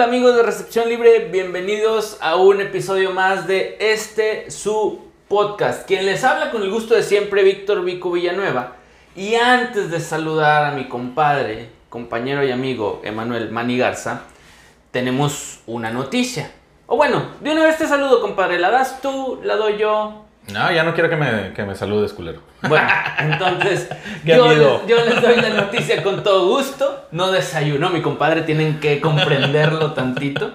[0.00, 4.98] Hola amigos de Recepción Libre, bienvenidos a un episodio más de este su
[5.28, 5.86] podcast.
[5.86, 8.76] Quien les habla con el gusto de siempre, Víctor Vico Villanueva.
[9.14, 14.22] Y antes de saludar a mi compadre, compañero y amigo Emanuel Mani Garza,
[14.90, 16.50] tenemos una noticia.
[16.86, 18.58] O bueno, de una vez te saludo, compadre.
[18.58, 19.38] ¿La das tú?
[19.44, 20.24] ¿La doy yo?
[20.52, 22.40] No, ya no quiero que me, que me saludes, culero.
[22.62, 23.88] Bueno, entonces
[24.24, 27.06] yo, les, yo les doy la noticia con todo gusto.
[27.12, 30.52] No desayunó mi compadre, tienen que comprenderlo tantito.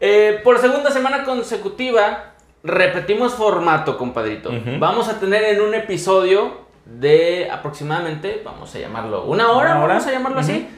[0.00, 2.32] Eh, por segunda semana consecutiva,
[2.64, 4.50] repetimos formato, compadrito.
[4.78, 9.94] Vamos a tener en un episodio de aproximadamente, vamos a llamarlo, una hora, Una hora.
[9.94, 10.68] vamos a llamarlo así.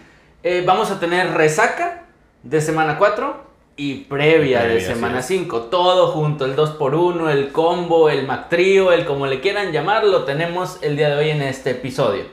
[0.43, 2.03] Eh, vamos a tener resaca
[2.43, 5.27] de semana 4 y previa de Previa, semana es.
[5.27, 5.63] 5.
[5.63, 10.79] Todo junto, el 2x1, el combo, el MacTrío, el como le quieran llamar, lo tenemos
[10.83, 12.25] el día de hoy en este episodio.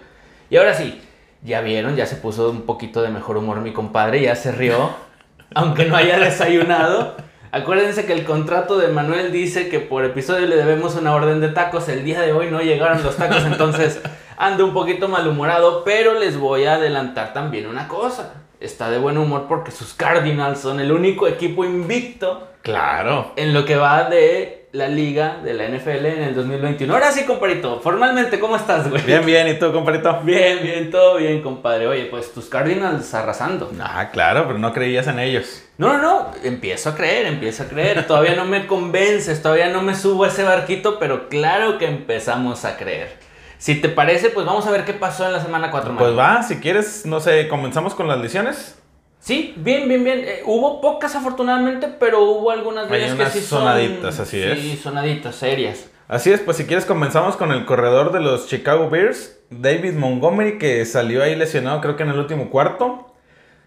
[0.49, 1.01] Y ahora sí,
[1.43, 4.91] ya vieron, ya se puso un poquito de mejor humor mi compadre, ya se rió,
[5.55, 7.15] aunque no haya desayunado.
[7.51, 11.49] Acuérdense que el contrato de Manuel dice que por episodio le debemos una orden de
[11.49, 11.89] tacos.
[11.89, 14.01] El día de hoy no llegaron los tacos, entonces
[14.37, 18.40] ando un poquito malhumorado, pero les voy a adelantar también una cosa.
[18.61, 23.33] Está de buen humor porque sus Cardinals son el único equipo invicto Claro.
[23.35, 26.93] en lo que va de la liga de la NFL en el 2021.
[26.93, 29.01] Ahora sí, compadrito, formalmente, ¿cómo estás, güey?
[29.03, 29.47] Bien, bien.
[29.47, 30.19] ¿Y tú, compadrito?
[30.23, 31.87] Bien, bien, todo bien, compadre.
[31.87, 33.71] Oye, pues tus Cardinals arrasando.
[33.81, 35.63] Ah, claro, pero no creías en ellos.
[35.77, 38.05] No, no, no, empiezo a creer, empiezo a creer.
[38.05, 42.63] Todavía no me convences, todavía no me subo a ese barquito, pero claro que empezamos
[42.63, 43.17] a creer.
[43.61, 46.41] Si te parece, pues vamos a ver qué pasó en la semana 4 Pues va,
[46.41, 48.75] si quieres, no sé, comenzamos con las lesiones.
[49.19, 50.21] Sí, bien, bien, bien.
[50.25, 53.59] Eh, hubo pocas afortunadamente, pero hubo algunas de ellas que sí son...
[53.59, 54.79] sonaditas, así Sí, es.
[54.79, 55.85] sonaditas, serias.
[56.07, 60.57] Así es, pues si quieres comenzamos con el corredor de los Chicago Bears, David Montgomery,
[60.57, 63.13] que salió ahí lesionado creo que en el último cuarto.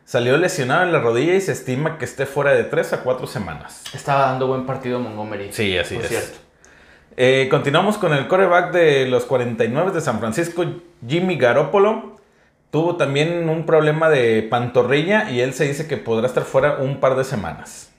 [0.04, 3.26] Salió lesionado en la rodilla y se estima que esté fuera de 3 a 4
[3.28, 3.84] semanas.
[3.94, 5.52] Estaba dando buen partido Montgomery.
[5.52, 6.10] Sí, así por es.
[6.10, 6.38] cierto.
[7.16, 10.64] Eh, continuamos con el coreback de los 49 de San Francisco,
[11.06, 12.16] Jimmy Garoppolo.
[12.70, 16.98] Tuvo también un problema de pantorrilla y él se dice que podrá estar fuera un
[16.98, 17.92] par de semanas.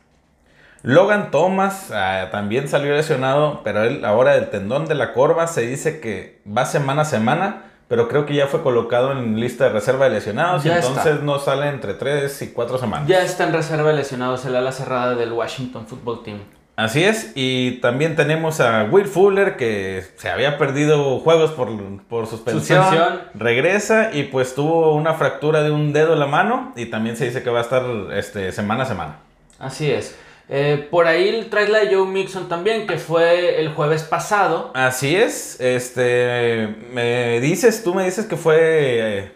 [0.84, 5.62] Logan Thomas ah, también salió lesionado, pero él ahora del tendón de la corva se
[5.62, 9.70] dice que va semana a semana, pero creo que ya fue colocado en lista de
[9.72, 10.86] reserva de lesionados y está.
[10.86, 13.08] entonces no sale entre 3 y 4 semanas.
[13.08, 16.40] Ya está en reserva de lesionados el ala cerrada del Washington Football Team.
[16.76, 21.70] Así es, y también tenemos a Will Fuller que se había perdido juegos por,
[22.10, 23.22] por suspensión, Suspensión.
[23.34, 27.26] regresa y pues tuvo una fractura de un dedo en la mano y también se
[27.26, 29.16] dice que va a estar este, semana a semana.
[29.58, 30.18] Así es.
[30.50, 34.72] Eh, por ahí traes la de Joe Mixon también, que fue el jueves pasado.
[34.76, 39.32] Así es, este, me dices, tú me dices que fue, eh,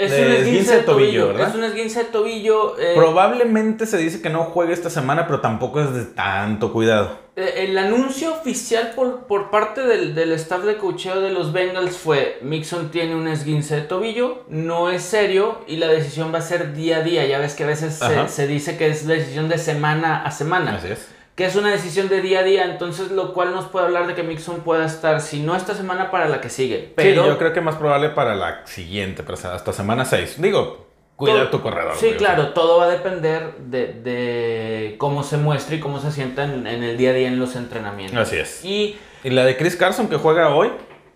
[0.00, 1.48] Es De un esguince de tobillo, ¿verdad?
[1.48, 2.78] Es un esguince de tobillo.
[2.78, 7.18] eh, probablemente se dice que no juegue esta semana, pero tampoco es de tanto cuidado.
[7.36, 11.96] eh, el anuncio oficial por, por parte del, del staff de cocheo de los Bengals
[11.96, 16.42] fue: Mixon tiene un esguince de tobillo, no es serio y la decisión va a
[16.42, 17.26] ser día a día.
[17.26, 20.76] Ya ves que a veces se, se dice que es decisión de semana a semana.
[20.76, 21.08] Así es.
[21.40, 24.14] Que es una decisión de día a día, entonces lo cual nos puede hablar de
[24.14, 26.92] que Mixon pueda estar, si no esta semana, para la que sigue.
[26.94, 30.34] Pero sí, yo creo que más probable para la siguiente, pero hasta semana 6.
[30.42, 30.86] Digo,
[31.16, 31.94] cuida tu corredor.
[31.96, 32.16] Sí, sea.
[32.18, 36.66] claro, todo va a depender de, de cómo se muestre y cómo se sienta en,
[36.66, 38.18] en el día a día en los entrenamientos.
[38.20, 38.62] Así es.
[38.62, 40.70] Y Y la de Chris Carson que juega hoy.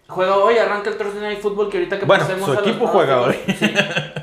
[0.09, 2.67] juega hoy, arranca el Thursday Night Football, que ahorita que Bueno, pasemos su a los
[2.67, 3.75] equipo juega pronósticos- Sí.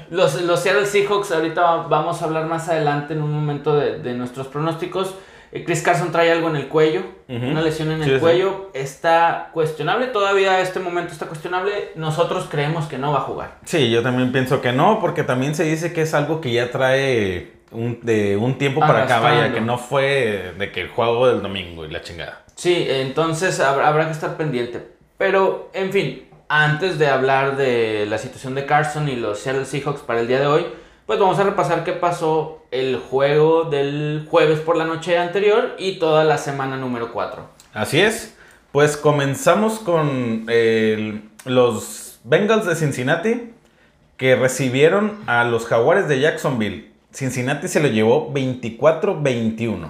[0.09, 4.13] Los, los Seattle Seahawks, ahorita vamos a hablar más adelante en un momento de, de
[4.15, 5.13] nuestros pronósticos.
[5.51, 7.45] Eh, Chris Carson trae algo en el cuello, Ujú.
[7.45, 8.19] una lesión en el sí.
[8.19, 13.23] cuello, está cuestionable, todavía a este momento está cuestionable, nosotros creemos que no va a
[13.23, 13.57] jugar.
[13.65, 16.71] Sí, yo también pienso que no, porque también se dice que es algo que ya
[16.71, 21.27] trae un, de un tiempo para acá, vaya, que no fue de que el juego
[21.27, 22.43] del domingo y la chingada.
[22.55, 24.87] Sí, entonces habrá, habrá que estar pendiente.
[25.17, 30.01] Pero, en fin, antes de hablar de la situación de Carson y los Seattle Seahawks
[30.01, 30.65] para el día de hoy,
[31.11, 35.99] pues vamos a repasar qué pasó el juego del jueves por la noche anterior y
[35.99, 37.49] toda la semana número 4.
[37.73, 38.33] Así es.
[38.71, 40.45] Pues comenzamos con
[41.43, 43.51] los Bengals de Cincinnati
[44.15, 46.93] que recibieron a los Jaguares de Jacksonville.
[47.11, 49.89] Cincinnati se lo llevó 24-21.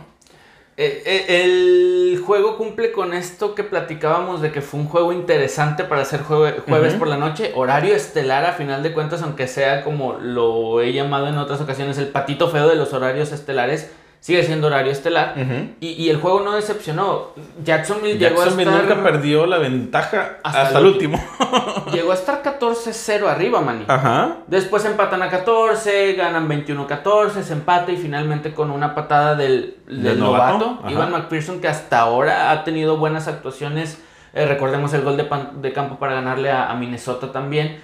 [0.77, 5.83] Eh, eh, el juego cumple con esto que platicábamos de que fue un juego interesante
[5.83, 9.83] para hacer jue- jueves por la noche, horario estelar a final de cuentas, aunque sea
[9.83, 13.91] como lo he llamado en otras ocasiones, el patito feo de los horarios estelares.
[14.21, 15.33] Sigue siendo horario estelar.
[15.81, 17.31] Y, y el juego no decepcionó.
[17.65, 21.19] Jacksonville, llegó a Jacksonville estar, nunca perdió la ventaja Hasta hasta, el último.
[21.91, 23.83] llegó a estar 14-0 arriba, maní.
[23.87, 24.37] Ajá.
[24.47, 30.03] Después empatan a 14, ganan 21-14, se empata y finalmente con una patada del, del
[30.03, 30.79] Del novato.
[30.87, 34.01] Ivan McPherson, que hasta ahora ha tenido buenas actuaciones.
[34.33, 37.81] Eh, recordemos el gol de, pan- de campo para ganarle a, a Minnesota también.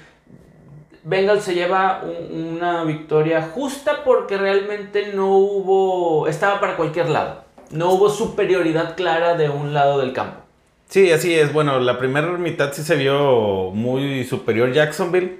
[1.07, 6.27] Bengals se lleva un- una victoria justa porque realmente no hubo.
[6.27, 7.43] Estaba para cualquier lado.
[7.71, 10.41] No hubo superioridad clara de un lado del campo.
[10.89, 11.51] Sí, así es.
[11.53, 15.39] Bueno, la primera mitad sí se vio muy superior Jacksonville,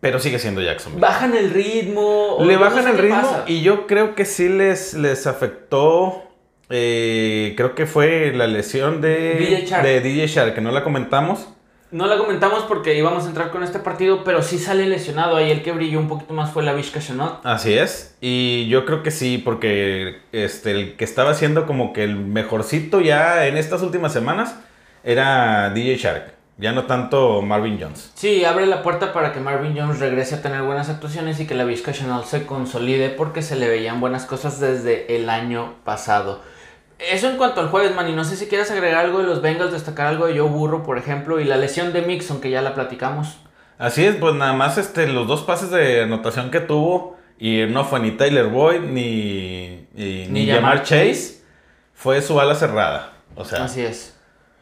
[0.00, 1.00] pero sigue siendo Jacksonville.
[1.00, 2.38] Bajan el ritmo.
[2.42, 3.44] Le bajan el ritmo pasa.
[3.46, 6.22] y yo creo que sí les, les afectó.
[6.70, 9.84] eh, creo que fue la lesión de DJ Chark.
[9.84, 11.48] de DJ Shark, que no la comentamos.
[11.90, 15.36] No la comentamos porque íbamos a entrar con este partido, pero sí sale lesionado.
[15.36, 17.40] Ahí el que brilló un poquito más fue la Vizca Chanot.
[17.44, 18.14] Así es.
[18.20, 23.00] Y yo creo que sí, porque este, el que estaba siendo como que el mejorcito
[23.00, 24.56] ya en estas últimas semanas
[25.02, 26.34] era DJ Shark.
[26.58, 28.10] Ya no tanto Marvin Jones.
[28.14, 31.54] Sí, abre la puerta para que Marvin Jones regrese a tener buenas actuaciones y que
[31.54, 36.42] la Vizca Chanot se consolide porque se le veían buenas cosas desde el año pasado.
[36.98, 39.40] Eso en cuanto al jueves, man, y no sé si quieres agregar algo de los
[39.40, 42.60] Bengals, destacar algo de Joe Burrow, por ejemplo, y la lesión de Mixon, que ya
[42.60, 43.38] la platicamos.
[43.78, 47.84] Así es, pues nada más este, los dos pases de anotación que tuvo, y no
[47.84, 51.42] fue ni Tyler Boyd ni, y- Ni ni, Jamar Jamar Chase,
[51.94, 53.12] fue su ala cerrada.
[53.36, 54.17] O sea, Así es.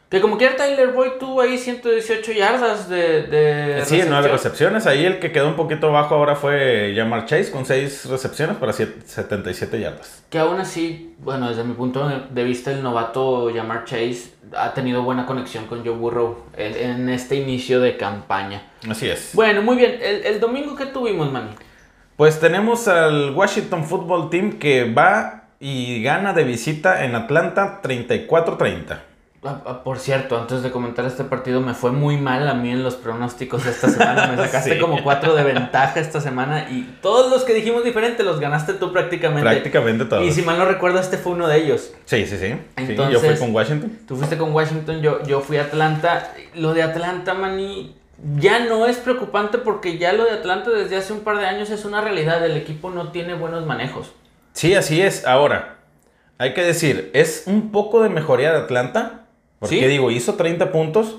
[0.09, 4.31] Que como quiera Tyler Boyd tuvo ahí 118 yardas de, de sí, nueve recepción.
[4.73, 4.87] recepciones.
[4.87, 8.71] Ahí el que quedó un poquito bajo ahora fue Jamar Chase con seis recepciones para
[8.71, 10.23] siete- 77 yardas.
[10.29, 15.03] Que aún así, bueno, desde mi punto de vista, el novato Jamar Chase ha tenido
[15.03, 18.61] buena conexión con Joe Burrow en, en este inicio de campaña.
[18.89, 19.31] Así es.
[19.33, 19.99] Bueno, muy bien.
[20.01, 21.49] El, el domingo que tuvimos, Manny.
[22.15, 28.99] Pues tenemos al Washington Football Team que va y gana de visita en Atlanta 34-30.
[29.47, 32.69] Ah, ah, Por cierto, antes de comentar este partido, me fue muy mal a mí
[32.71, 34.27] en los pronósticos de esta semana.
[34.27, 34.79] Me sacaste Sí.
[34.79, 38.91] como cuatro de ventaja esta semana y todos los que dijimos diferente los ganaste tú
[38.91, 39.41] prácticamente.
[39.49, 40.23] Prácticamente todos.
[40.25, 41.93] Y si mal no recuerdo, este fue uno de ellos.
[42.05, 42.47] Sí, sí, sí.
[42.47, 43.99] Sí, Entonces- yo fui con Washington.
[44.07, 46.31] Tú fuiste con Washington, yo, yo fui a Atlanta.
[46.55, 47.95] Lo de Atlanta, Manny,
[48.37, 51.69] ya no es preocupante porque ya lo de Atlanta desde hace un par de años
[51.69, 52.43] es una realidad.
[52.45, 54.11] El equipo no tiene buenos manejos.
[54.53, 55.25] Sí, así es.
[55.27, 55.75] Ahora,
[56.39, 59.21] hay que decir, es un poco de mejoría de Atlanta.
[59.59, 59.85] Porque Sí.
[59.87, 61.17] digo, hizo 30 puntos.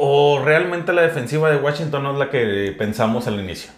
[0.00, 3.72] ¿O realmente la defensiva de Washington no es la que pensamos al inicio?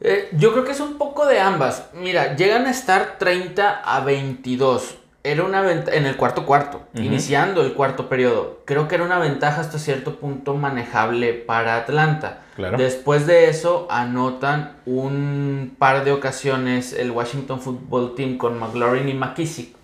[0.00, 1.88] Eh, yo creo que es un poco de ambas.
[1.94, 4.96] Mira, llegan a estar 30 a 22.
[5.24, 8.60] Era una ventaja en el cuarto cuarto, iniciando el cuarto periodo.
[8.66, 12.42] Creo que era una ventaja hasta cierto punto manejable para Atlanta.
[12.56, 12.76] Claro.
[12.76, 19.14] Después de eso, anotan un par de ocasiones el Washington Football Team con McLaurin y
[19.14, 19.74] McKissick.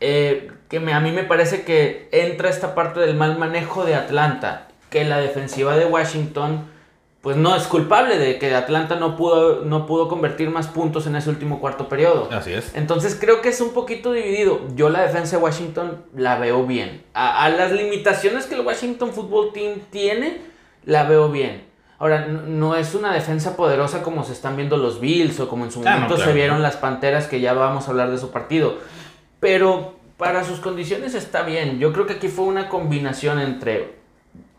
[0.00, 3.94] Eh, que me- a mí me parece que entra esta parte del mal manejo de
[3.94, 6.64] Atlanta, que la defensiva de Washington
[7.20, 11.14] pues no es culpable de que Atlanta no pudo, no pudo convertir más puntos en
[11.14, 12.28] ese último cuarto periodo.
[12.32, 12.74] Así es.
[12.74, 14.60] Entonces creo que es un poquito dividido.
[14.74, 17.04] Yo la defensa de Washington la veo bien.
[17.14, 20.40] A, a las limitaciones que el Washington Football Team tiene,
[20.84, 21.64] la veo bien.
[22.00, 25.70] Ahora, no es una defensa poderosa como se están viendo los Bills o como en
[25.70, 28.32] su Ah, no, momento se vieron las Panteras, que ya vamos a hablar de su
[28.32, 28.78] partido.
[29.38, 31.80] Pero para sus condiciones está bien.
[31.80, 33.96] Yo creo que aquí fue una combinación entre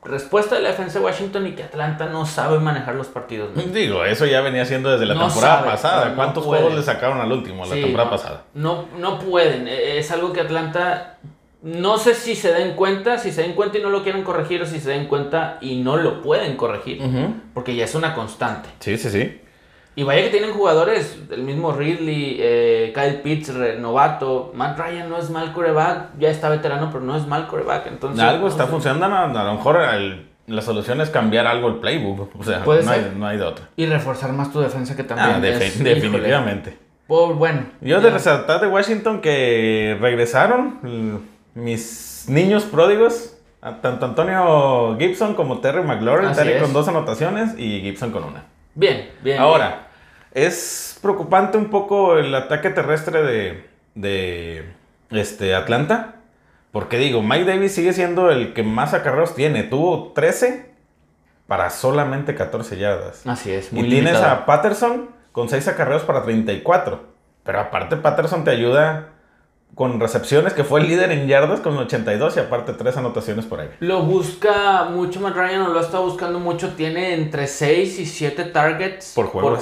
[0.03, 3.51] respuesta de la defensa de Washington y que Atlanta no sabe manejar los partidos.
[3.55, 3.62] ¿no?
[3.63, 6.10] Digo, eso ya venía siendo desde la No temporada sabe, pasada.
[6.10, 8.43] no ¿Cuántos juegos le sacaron al último, la Sí, temporada pasada?
[8.53, 9.70] No, no pueden.
[9.70, 11.20] Eh, Es algo que Atlanta.
[11.62, 14.62] No sé si se den cuenta, si se den cuenta y no lo quieren corregir,
[14.62, 17.01] o si se den cuenta y no lo pueden corregir.
[17.53, 18.67] Porque ya es una constante.
[18.82, 19.39] Sí, sí, sí.
[19.95, 24.51] Y vaya que tienen jugadores, el mismo Ridley, eh, Kyle Pitts, novato.
[24.55, 27.88] Matt Ryan no es mal coreback, ya está veterano, pero no es mal coreback.
[27.88, 28.71] Entonces, algo no está sé.
[28.71, 29.15] funcionando.
[29.39, 32.31] A, lo mejor el- la solución es cambiar algo el playbook.
[32.39, 33.69] O sea, no hay, no hay de otra.
[33.75, 35.43] Y reforzar más tu defensa que también.
[35.43, 36.77] Ah, es- definitivamente.
[37.07, 37.65] Pues, bueno.
[37.81, 38.03] Yo ya.
[38.03, 41.19] de resaltar de Washington que regresaron l-
[41.53, 43.38] mis niños pródigos,
[43.81, 48.45] tanto Antonio Gibson como Terry McLaurin, Terry con dos anotaciones y Gibson con una.
[48.75, 49.39] Bien, bien.
[49.39, 49.82] Ahora,
[50.33, 54.65] es preocupante un poco el ataque terrestre de, de
[55.11, 56.15] este, Atlanta,
[56.71, 60.73] porque digo, Mike Davis sigue siendo el que más acarreos tiene, tuvo 13
[61.47, 63.27] para solamente 14 yardas.
[63.27, 64.41] Así es, Y muy tienes limitado.
[64.41, 67.13] a Patterson con 6 acarreos para 34.
[67.43, 69.09] Pero aparte Patterson te ayuda
[69.75, 73.60] con recepciones, que fue el líder en yardas con 82 y aparte 3 anotaciones por
[73.60, 73.70] ahí.
[73.80, 76.74] Lo busca mucho Matt Ryan, o lo ha estado buscando mucho.
[76.75, 79.58] Tiene entre 6 y 7 targets Por juego.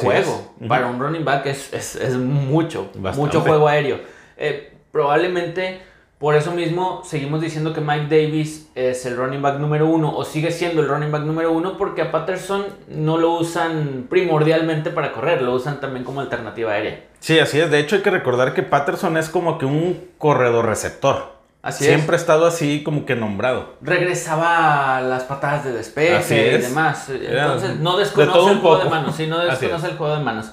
[0.67, 3.19] Para un running back es, es, es mucho, Bastante.
[3.19, 3.99] mucho juego aéreo.
[4.37, 5.81] Eh, probablemente
[6.21, 10.23] por eso mismo seguimos diciendo que Mike Davis es el running back número uno o
[10.23, 15.13] sigue siendo el running back número uno porque a Patterson no lo usan primordialmente para
[15.13, 17.05] correr, lo usan también como alternativa aérea.
[17.19, 17.71] Sí, así es.
[17.71, 21.41] De hecho, hay que recordar que Patterson es como que un corredor receptor.
[21.63, 23.73] Así Siempre ha estado así como que nombrado.
[23.81, 27.09] Regresaba a las patadas de despeje y demás.
[27.09, 29.15] Era Entonces, no de desconoce el juego de manos.
[29.15, 29.91] Sí, no desconoce es.
[29.91, 30.51] el juego de manos.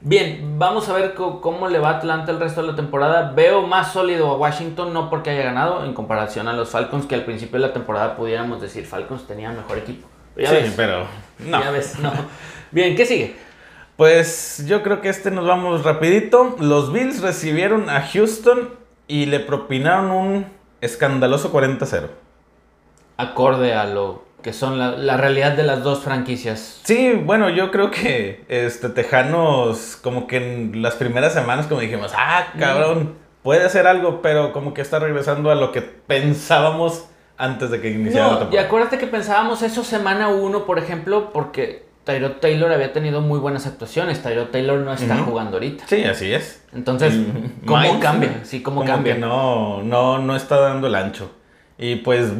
[0.00, 3.32] Bien, vamos a ver cómo le va Atlanta el resto de la temporada.
[3.32, 7.14] Veo más sólido a Washington, no porque haya ganado, en comparación a los Falcons, que
[7.14, 10.06] al principio de la temporada pudiéramos decir Falcons tenía mejor equipo.
[10.36, 11.06] Ya sí, ves, pero
[11.38, 11.62] no.
[11.62, 12.12] Ya ves, no.
[12.70, 13.36] Bien, ¿qué sigue?
[13.96, 16.56] Pues yo creo que este nos vamos rapidito.
[16.60, 18.68] Los Bills recibieron a Houston
[19.08, 20.46] y le propinaron un
[20.82, 22.08] escandaloso 40-0.
[23.16, 26.80] Acorde a lo que son la, la realidad de las dos franquicias.
[26.84, 32.12] Sí, bueno, yo creo que este Tejanos como que en las primeras semanas como dijimos,
[32.16, 37.72] ah, cabrón, puede hacer algo, pero como que está regresando a lo que pensábamos antes
[37.72, 38.66] de que iniciara la No, y temporada.
[38.68, 43.66] acuérdate que pensábamos eso semana 1, por ejemplo, porque Tyrod Taylor había tenido muy buenas
[43.66, 44.22] actuaciones.
[44.22, 45.86] Tyrod Taylor no está jugando ahorita.
[45.88, 46.62] Sí, así es.
[46.72, 48.40] Entonces, Y ¿cómo Miles, cambia?
[48.44, 49.14] Sí, ¿cómo como cambia?
[49.14, 51.32] que no, no, no está dando el ancho.
[51.78, 52.38] Y pues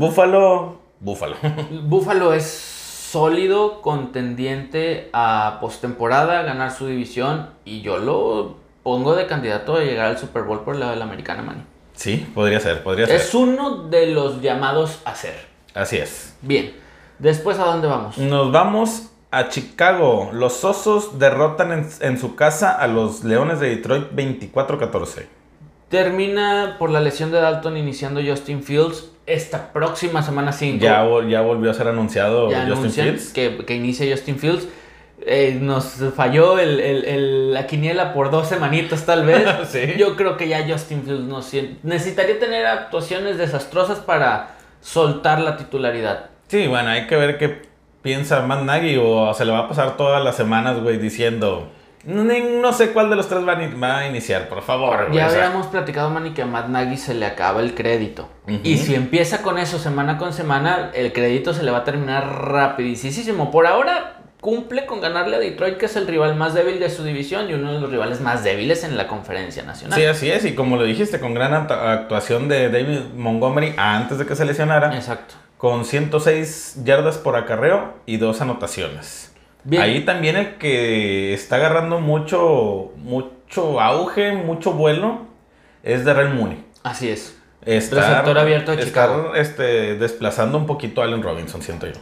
[1.00, 1.82] Búfalo, Búfalo.
[1.82, 2.44] Buffalo es
[3.10, 7.50] sólido, contendiente a postemporada, ganar su división.
[7.64, 10.98] Y yo lo pongo de candidato a llegar al Super Bowl por el lado de
[10.98, 11.66] la americana, man.
[11.94, 13.16] sí, podría ser, podría ser.
[13.16, 15.46] Es uno de los llamados a ser.
[15.74, 16.36] Así es.
[16.42, 16.74] Bien.
[17.18, 18.18] Después, ¿a dónde vamos?
[18.18, 20.30] Nos vamos a Chicago.
[20.32, 25.26] Los Osos derrotan en, en su casa a los Leones de Detroit 24-14.
[25.88, 30.82] Termina por la lesión de Dalton iniciando Justin Fields esta próxima semana 5.
[30.82, 33.32] Ya, vol- ya volvió a ser anunciado ya Justin Fields.
[33.32, 34.68] que, que inicia Justin Fields.
[35.28, 39.44] Eh, nos falló el- el- el- la quiniela por dos semanitas tal vez.
[39.68, 39.94] Sí.
[39.98, 41.40] Yo creo que ya Justin Fields no
[41.82, 46.26] necesitaría tener actuaciones desastrosas para soltar la titularidad.
[46.48, 47.62] Sí, bueno, hay que ver qué
[48.02, 51.72] piensa Matt Nagy o se le va a pasar todas las semanas, güey, diciendo...
[52.06, 55.06] "Ni- No sé cuál de los tres va a, iniciar, por favor.
[55.08, 58.28] güey", Ya habíamos platicado, Manny, que a Matt Nagy se le acaba el crédito.
[58.62, 62.26] Y si empieza con eso semana con semana, el crédito se le va a terminar
[62.50, 63.50] rapidísimo.
[63.50, 67.02] Por ahora cumple con ganarle a Detroit, que es el rival más débil de su
[67.02, 69.98] división y uno de los rivales más débiles en la conferencia nacional.
[69.98, 74.18] Sí, así es, y como lo dijiste, con gran act- actuación de David Montgomery antes
[74.18, 75.34] de que se lesionara, Exacto.
[75.56, 79.32] con 106 yardas por acarreo y dos anotaciones.
[79.66, 79.82] Bien.
[79.82, 85.22] Ahí también el que está agarrando mucho, mucho auge, mucho vuelo,
[85.82, 86.64] es Darrell Mooney.
[86.82, 87.36] Así es.
[87.62, 89.34] Está, Receptor abierto de Chicago.
[89.34, 91.94] este, desplazando un poquito a Allen Robinson, siento yo.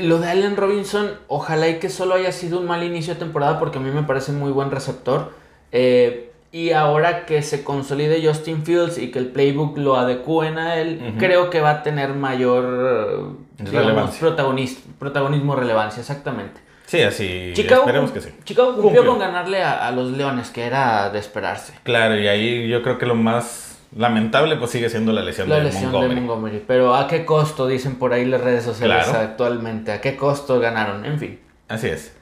[0.00, 3.58] Lo de Allen Robinson, ojalá y que solo haya sido un mal inicio de temporada
[3.58, 5.32] porque a mí me parece muy buen receptor.
[5.72, 10.76] Eh, y ahora que se consolide Justin Fields y que el playbook lo adecúen a
[10.76, 14.28] él, creo que va a tener mayor eh, digamos, Relevancia.
[14.28, 16.60] protagonis- protagonismo, relevancia, exactamente.
[16.88, 18.30] Sí, así, Chicago, esperemos que sí.
[18.44, 19.06] Chicago cumplió, Cumplió.
[19.06, 21.74] con ganarle a, a los Leones, que era de esperarse.
[21.82, 25.56] Claro, y ahí yo creo que lo más lamentable pues sigue siendo la lesión, La
[25.56, 26.14] de, lesión Montgomery.
[26.14, 26.64] de Montgomery.
[26.66, 27.66] Pero ¿a qué costo?
[27.66, 29.18] Dicen por ahí las redes sociales Claro.
[29.20, 29.92] actualmente.
[29.92, 31.04] ¿A qué costo ganaron?
[31.04, 31.40] En fin.
[31.68, 32.14] Así es.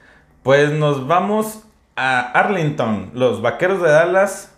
[0.43, 1.61] Pues nos vamos
[1.95, 3.11] a Arlington.
[3.15, 4.53] Los Vaqueros de Dallas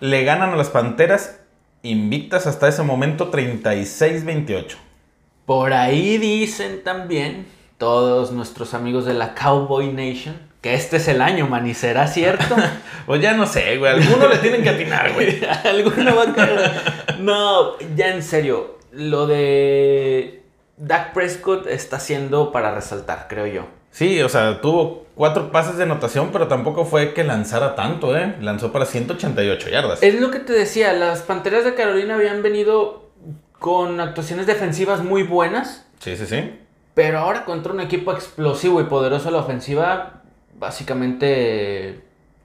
[0.00, 1.40] le ganan a las Panteras
[1.82, 4.76] invictas hasta ese momento 36-28.
[5.44, 7.46] Por ahí dicen también
[7.78, 12.06] todos nuestros amigos de la Cowboy Nation que este es el año, man, y será
[12.06, 12.56] cierto.
[13.06, 13.90] Pues ya no sé, güey.
[13.90, 15.42] Algunos le tienen que atinar, güey.
[15.64, 16.72] Alguno va a caer.
[17.20, 20.42] No, ya en serio, lo de
[20.76, 23.66] Dak Prescott está siendo para resaltar, creo yo.
[23.92, 28.36] Sí, o sea, tuvo cuatro pases de anotación, pero tampoco fue que lanzara tanto, ¿eh?
[28.42, 30.02] Lanzó para 188 yardas.
[30.02, 33.08] Es lo que te decía, las Panteras de Carolina habían venido
[33.58, 36.58] con actuaciones defensivas muy buenas, Sí, sí, sí.
[36.98, 40.14] Pero ahora contra un equipo explosivo y poderoso a la ofensiva,
[40.58, 42.00] básicamente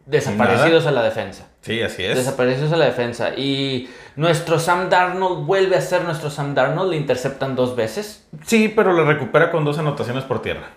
[0.05, 1.47] desaparecidos a la defensa.
[1.61, 2.15] Sí, así es.
[2.15, 3.29] Desaparecidos a la defensa.
[3.35, 8.27] Y nuestro Sam Darnold vuelve a ser nuestro Sam Darnold, le interceptan dos veces.
[8.45, 10.67] Sí, pero lo recupera con dos anotaciones por tierra.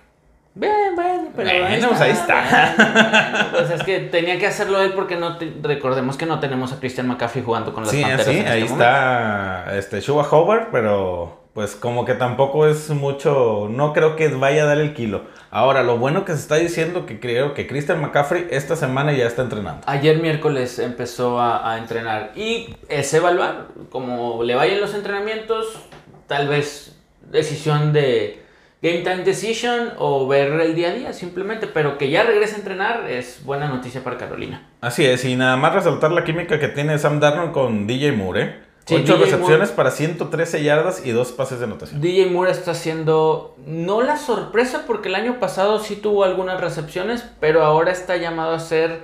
[0.55, 2.77] Bien, bueno, pero Bueno, pues ahí está.
[2.79, 3.47] bueno, bueno.
[3.51, 6.81] Pues es que tenía que hacerlo él porque no te- recordemos que no tenemos a
[6.81, 8.27] Christian McCaffrey jugando con las Sí, Panteras.
[8.27, 8.85] así, en ahí este momento.
[8.95, 14.65] está este Shua Howard, pero pues como que tampoco es mucho, no creo que vaya
[14.65, 15.23] a dar el kilo.
[15.51, 19.27] Ahora, lo bueno que se está diciendo que creo que Christian McCaffrey esta semana ya
[19.27, 19.81] está entrenando.
[19.87, 25.79] Ayer miércoles empezó a, a entrenar y es evaluar como le vayan los entrenamientos,
[26.27, 28.43] tal vez decisión de
[28.83, 32.59] game time decision o ver el día a día simplemente, pero que ya regrese a
[32.59, 34.69] entrenar es buena noticia para Carolina.
[34.83, 38.43] Así es, y nada más resaltar la química que tiene Sam Darnold con DJ Moore.
[38.43, 38.66] ¿eh?
[38.87, 39.75] Sí, Ocho recepciones Moore.
[39.75, 42.01] para 113 yardas y dos pases de anotación.
[42.01, 47.25] DJ Moore está haciendo no la sorpresa porque el año pasado sí tuvo algunas recepciones,
[47.41, 49.01] pero ahora está llamado a ser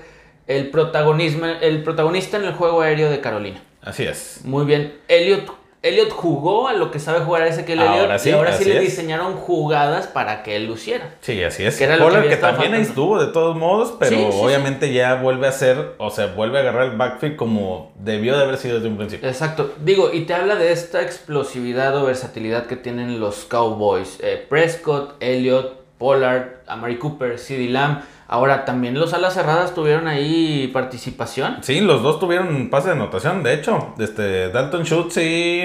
[0.46, 3.60] el protagonismo, el protagonista en el juego aéreo de Carolina.
[3.80, 4.42] Así es.
[4.44, 4.94] Muy bien.
[5.08, 5.50] Elliot,
[5.82, 8.52] Elliot jugó a lo que sabe jugar ese que el Ahora Elliot sí, y ahora
[8.56, 8.82] sí le es.
[8.82, 11.16] diseñaron jugadas para que él luciera.
[11.20, 11.76] Sí, así es.
[11.76, 14.38] Que era lo que también ahí estuvo de todos modos, pero Sí, sí, sí.
[14.40, 18.44] obviamente ya vuelve a ser, o sea, vuelve a agarrar el backfield como debió de
[18.44, 19.28] haber sido desde un principio.
[19.28, 19.72] Exacto.
[19.84, 24.18] Digo, y te habla de esta explosividad o versatilidad que tienen los Cowboys.
[24.22, 28.02] Eh, Prescott, Elliott, Pollard, Amari Cooper, CeeDee Lamb.
[28.32, 31.58] Ahora, también los alas cerradas tuvieron ahí participación.
[31.60, 35.64] Sí, los dos tuvieron pase de anotación, de hecho, este Dalton Schultz y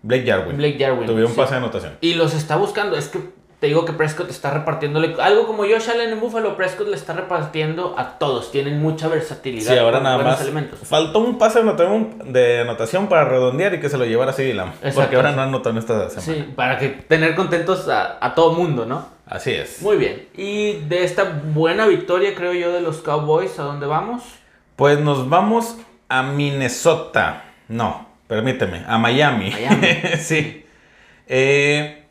[0.00, 0.56] Blake Jarwin.
[0.56, 1.04] Blake Jarwin.
[1.04, 1.36] Tuvieron sí.
[1.36, 1.92] pase de anotación.
[2.00, 2.96] Y los está buscando.
[2.96, 3.18] Es que
[3.66, 5.16] te digo que Prescott está repartiéndole.
[5.20, 8.52] Algo como Josh Allen en Buffalo, Prescott le está repartiendo a todos.
[8.52, 9.72] Tienen mucha versatilidad.
[9.72, 10.40] Sí, ahora nada más.
[10.40, 10.78] elementos.
[10.84, 14.72] Faltó un pase de anotación, para redondear y que se lo llevara CeeDee Lamb.
[14.94, 16.44] Porque ahora no anotó en esta semana.
[16.44, 19.08] Sí, para que tener contentos a, a todo mundo, ¿no?
[19.26, 19.82] Así es.
[19.82, 20.28] Muy bien.
[20.36, 24.22] Y de esta buena victoria, creo yo, de los Cowboys, ¿a dónde vamos?
[24.76, 25.76] Pues nos vamos
[26.08, 27.42] a Minnesota.
[27.66, 29.50] No, permíteme, a Miami.
[29.50, 29.86] Miami.
[30.20, 30.64] sí.
[31.26, 32.05] Eh,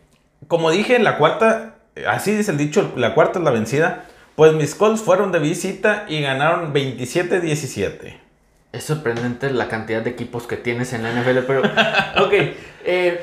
[0.48, 1.76] como dije, la cuarta,
[2.08, 4.06] así dice el dicho, la cuarta es la vencida.
[4.36, 8.18] Pues mis Colts fueron de visita y ganaron 27-17.
[8.74, 11.62] Es sorprendente la cantidad de equipos que tienes en la NFL, pero...
[12.26, 12.34] ok,
[12.84, 13.22] eh,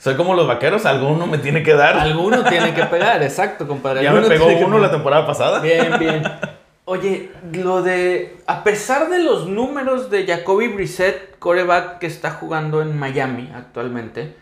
[0.00, 1.98] Soy como los vaqueros, alguno me tiene que dar.
[1.98, 4.02] alguno tiene que pegar, exacto, compadre.
[4.02, 5.60] ya me pegó que uno la temporada pasada.
[5.60, 6.22] Bien, bien.
[6.86, 8.38] Oye, lo de.
[8.46, 14.34] A pesar de los números de Jacoby Brissett, coreback que está jugando en Miami actualmente,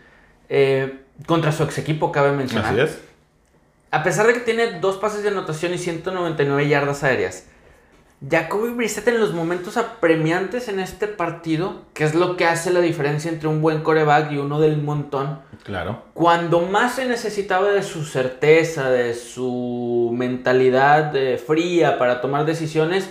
[0.47, 2.73] eh, contra su ex equipo, cabe mencionar.
[2.73, 2.99] Así es.
[3.91, 7.45] A pesar de que tiene dos pases de anotación y 199 yardas aéreas,
[8.29, 12.81] Jacoby Brissett en los momentos apremiantes en este partido, que es lo que hace la
[12.81, 16.03] diferencia entre un buen coreback y uno del montón, Claro.
[16.13, 23.09] cuando más se necesitaba de su certeza, de su mentalidad eh, fría para tomar decisiones,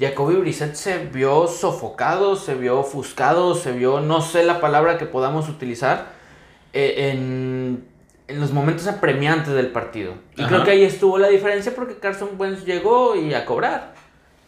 [0.00, 5.06] Jacoby Brissett se vio sofocado, se vio ofuscado, se vio, no sé la palabra que
[5.06, 6.15] podamos utilizar,
[6.76, 7.84] en,
[8.28, 10.14] en los momentos apremiantes del partido.
[10.36, 10.48] Y Ajá.
[10.50, 13.94] creo que ahí estuvo la diferencia porque Carson Wentz llegó y a cobrar.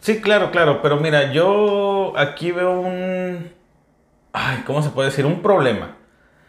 [0.01, 3.51] Sí, claro, claro, pero mira, yo aquí veo un...
[4.31, 5.25] Ay, ¿cómo se puede decir?
[5.25, 5.95] Un problema.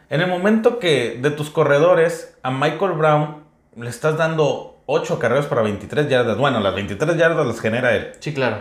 [0.08, 3.36] En el momento que de tus corredores a Michael Brown
[3.76, 8.12] le estás dando 8 carreras para 23 yardas, bueno, las 23 yardas las genera él,
[8.18, 8.58] Sí, claro.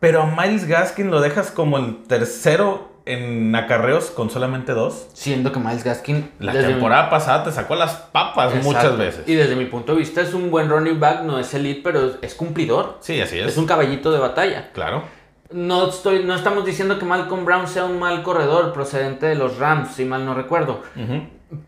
[0.00, 5.08] pero a Miles Gaskin lo dejas como el tercero en acarreos con solamente dos.
[5.12, 6.30] Siendo que Miles Gaskin...
[6.38, 9.28] La mi- temporada pasada te sacó las papas muchas veces.
[9.28, 12.12] Y desde mi punto de vista es un buen running back, no es elite, pero
[12.22, 12.98] es- cumplidor.
[13.00, 13.46] Sí, así es.
[13.48, 14.70] Es un caballito de batalla.
[14.72, 15.02] Claro.
[15.50, 19.58] No, estoy, no estamos diciendo que Malcolm Brown sea un mal corredor procedente de los
[19.58, 20.82] Rams, si mal no recuerdo.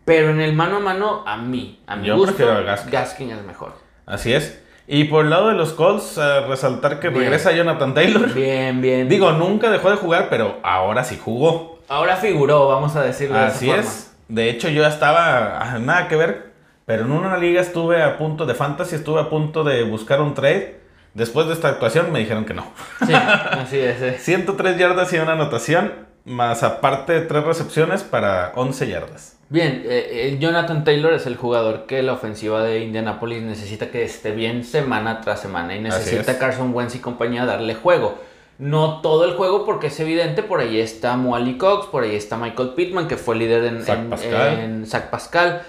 [0.07, 2.91] Pero en el mano a mano, a mí, a mi Yo gusto, Gaskin.
[2.91, 3.75] Gaskin es mejor.
[4.07, 4.63] Así es.
[4.87, 7.23] Y por el lado de los Colts, eh, resaltar que Bien.
[7.23, 8.33] regresa Jonathan Taylor.
[8.35, 9.09] Bien, bien.
[9.09, 11.79] Digo, nunca dejó de jugar, pero ahora sí jugó.
[11.89, 13.87] ahora figuró, vamos a decirlo de Así esa es.
[13.87, 14.15] forma.
[14.29, 16.53] De hecho, yo estaba ah, nada que ver,
[16.87, 20.35] pero en una liga estuve a punto de fantasy, estuve a punto de buscar un
[20.35, 20.81] trade.
[21.15, 22.67] Después de esta actuación me dijeron que no.
[23.07, 24.03] Sí, así es.
[24.03, 24.17] eh.
[24.21, 25.93] 103 yardas y una anotación,
[26.25, 29.37] más aparte tres recepciones para 11 yardas.
[29.51, 34.03] Bien, eh, eh, Jonathan Taylor es el jugador que la ofensiva de Indianapolis necesita que
[34.03, 36.39] esté bien semana tras semana y necesita es.
[36.39, 38.19] Carson Wentz y compañía darle juego.
[38.57, 42.37] No todo el juego porque es evidente, por ahí está Moali Cox, por ahí está
[42.37, 44.59] Michael Pittman que fue líder en Zach en- Pascal.
[44.61, 45.63] en Zach Pascal,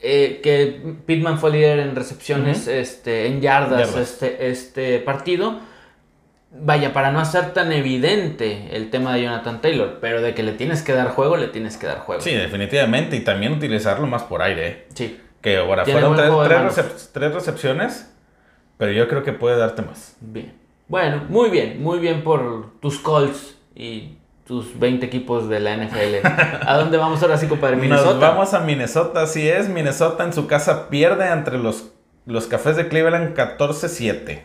[0.00, 3.96] eh, que Pittman fue líder en recepciones, este, en yardas, Yardas.
[3.96, 5.58] Este, este partido.
[6.58, 10.52] Vaya, para no hacer tan evidente el tema de Jonathan Taylor, pero de que le
[10.52, 12.20] tienes que dar juego, le tienes que dar juego.
[12.22, 13.16] Sí, definitivamente.
[13.16, 14.68] Y también utilizarlo más por aire.
[14.68, 14.86] ¿eh?
[14.94, 15.20] Sí.
[15.40, 18.12] Que ahora fueron tres, tres recep- tres recepciones,
[18.78, 20.16] pero yo creo que puede darte más.
[20.20, 20.54] Bien.
[20.88, 26.24] Bueno, muy bien, muy bien por tus Colts y tus 20 equipos de la NFL.
[26.66, 27.76] ¿A dónde vamos ahora sí, compadre?
[27.76, 28.10] Minnesota.
[28.12, 29.68] Nos vamos a Minnesota, así es.
[29.68, 31.92] Minnesota en su casa pierde entre los,
[32.24, 34.42] los cafés de Cleveland 14-7.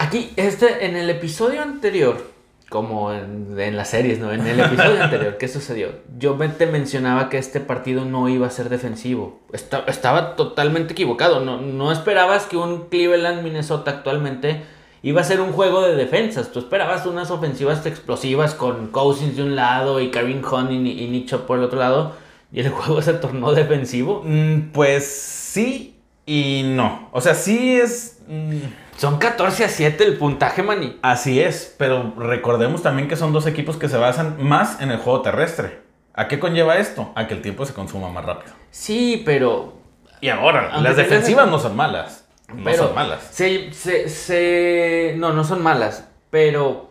[0.00, 2.26] Aquí, este, en el episodio anterior,
[2.70, 4.32] como en, en las series, ¿no?
[4.32, 5.88] En el episodio anterior, ¿qué sucedió?
[6.18, 9.40] Yo te mencionaba que este partido no iba a ser defensivo.
[9.52, 11.40] Esta- estaba totalmente equivocado.
[11.44, 14.62] No, no esperabas que un Cleveland-Minnesota actualmente
[15.02, 16.50] iba a ser un juego de defensas.
[16.50, 21.26] Tú esperabas unas ofensivas explosivas con Cousins de un lado y Karim Hunt y, y
[21.46, 22.14] por el otro lado.
[22.52, 24.22] Y el juego se tornó defensivo.
[24.24, 27.10] Mm, Pues sí y no.
[27.12, 28.20] O sea, sí es...
[28.28, 28.58] mm,
[29.00, 30.98] Son 14 a 7 el puntaje, maní.
[31.00, 34.98] Así es, pero recordemos también que son dos equipos que se basan más en el
[34.98, 35.80] juego terrestre.
[36.12, 37.10] ¿A qué conlleva esto?
[37.14, 38.52] A que el tiempo se consuma más rápido.
[38.70, 39.72] Sí, pero.
[40.20, 42.26] Y ahora, las defensivas no son malas.
[42.48, 43.26] No pero son malas.
[43.30, 46.06] Se, se, se- No, no son malas.
[46.28, 46.90] Pero.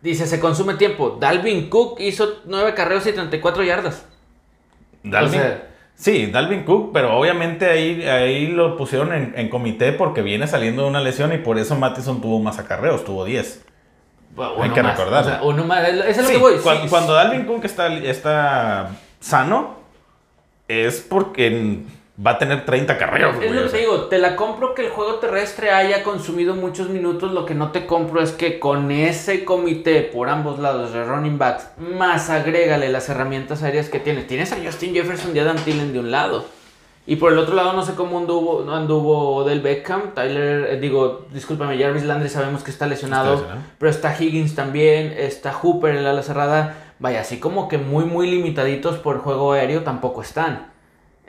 [0.00, 1.18] Dice, se consume tiempo.
[1.20, 4.06] Dalvin Cook hizo 9 carreos y 34 yardas.
[5.02, 5.67] Dalvin, o sea-
[5.98, 10.82] sí, Dalvin Cook, pero obviamente ahí, ahí lo pusieron en, en comité porque viene saliendo
[10.84, 13.64] de una lesión y por eso Mattison tuvo más acarreos, tuvo 10.
[14.34, 14.96] Bueno, Hay que más.
[14.96, 15.28] recordarlo.
[15.30, 15.86] O sea, uno más.
[15.88, 16.54] Eso es lo que voy.
[16.62, 19.78] cuan- Sí, cuando, Dalvin Cook está, está sano,
[20.68, 21.80] es porque
[22.24, 23.36] va a tener 30 carreos.
[23.42, 26.88] Es lo que te digo, te la compro que el juego terrestre haya consumido muchos
[26.88, 31.04] minutos, lo que no te compro es que con ese comité por ambos lados de
[31.04, 34.26] running backs, más agrégale las herramientas aéreas que tienes.
[34.26, 36.44] Tienes a Justin Jefferson y Adam Thielen de un lado.
[37.06, 41.26] Y por el otro lado no sé cómo anduvo, anduvo Del Beckham, Tyler, eh, digo,
[41.32, 43.70] discúlpame, Jarvis Landry sabemos que está lesionado, Está lesionado.
[43.78, 48.04] pero está Higgins también, está Hooper en la ala cerrada, vaya, así como que muy
[48.04, 50.66] muy limitaditos por juego aéreo tampoco están.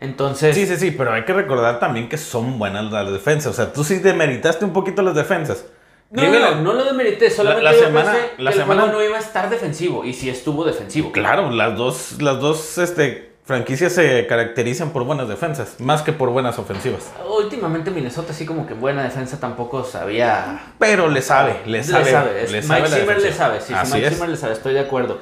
[0.02, 3.52] Entonces, Sí, sí, sí, pero hay que recordar también que son buenas las defensas.
[3.52, 5.66] O sea, tú sí demeritaste un poquito las defensas.
[6.12, 8.98] No, Cleveland- no, no lo demerité, solamente la yo semana- pensé la el semana- juego
[8.98, 11.12] no iba a estar defensivo, y si estuvo defensivo.
[11.12, 16.30] Claro, las dos, las dos este, franquicias se caracterizan por buenas defensas, más que por
[16.30, 17.12] buenas ofensivas.
[17.38, 20.60] Últimamente Minnesota así como que buena defensa tampoco sabía...
[20.80, 22.06] Pero le sabe, le sabe.
[22.06, 24.10] Le sabe, es- le sabe Mike la Zimmer le sabe, sí, sí, Así Mike.
[24.12, 25.20] Zimmer le sabe, estoy de acuerdo.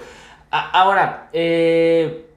[0.51, 2.27] A- ahora, eh,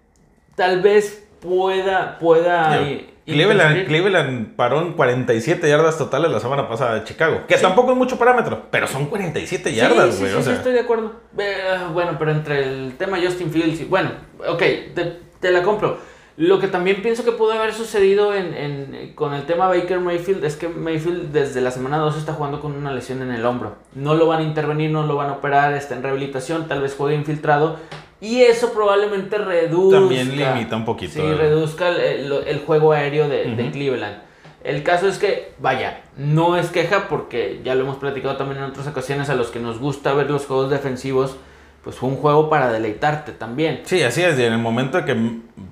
[0.56, 2.78] tal vez pueda, pueda...
[3.26, 3.86] Cleveland.
[3.86, 7.42] Cleveland paró en 47 yardas totales la semana pasada de Chicago.
[7.46, 10.32] Que tampoco es mucho parámetro, pero son 47 yardas, güey.
[10.32, 11.12] sí, o sí, estoy de acuerdo.
[11.38, 13.84] Eh, bueno, pero entre el tema Justin Fields y...
[13.84, 14.10] Bueno,
[14.48, 14.58] ok,
[14.94, 15.98] te, te la compro.
[16.36, 20.42] Lo que también pienso que pudo haber sucedido en, en- con el tema Baker Mayfield
[20.44, 23.76] es que Mayfield desde la semana 2 está jugando con una lesión en el hombro.
[23.94, 26.94] No lo van a intervenir, no lo van a operar, está en rehabilitación, tal vez
[26.96, 27.76] juegue infiltrado.
[28.20, 29.98] Y eso probablemente reduzca...
[29.98, 33.70] También limita un poquito Sí, el- reduzca el, juego aéreo de, de.
[33.70, 34.18] Cleveland.
[34.62, 38.64] El caso es que, vaya, no es queja porque ya lo hemos platicado también en
[38.70, 41.36] otras ocasiones a los que nos gusta ver los juegos defensivos,
[41.82, 43.80] pues fue un juego para deleitarte también.
[43.84, 44.38] Sí, así es.
[44.38, 45.16] y En el momento que.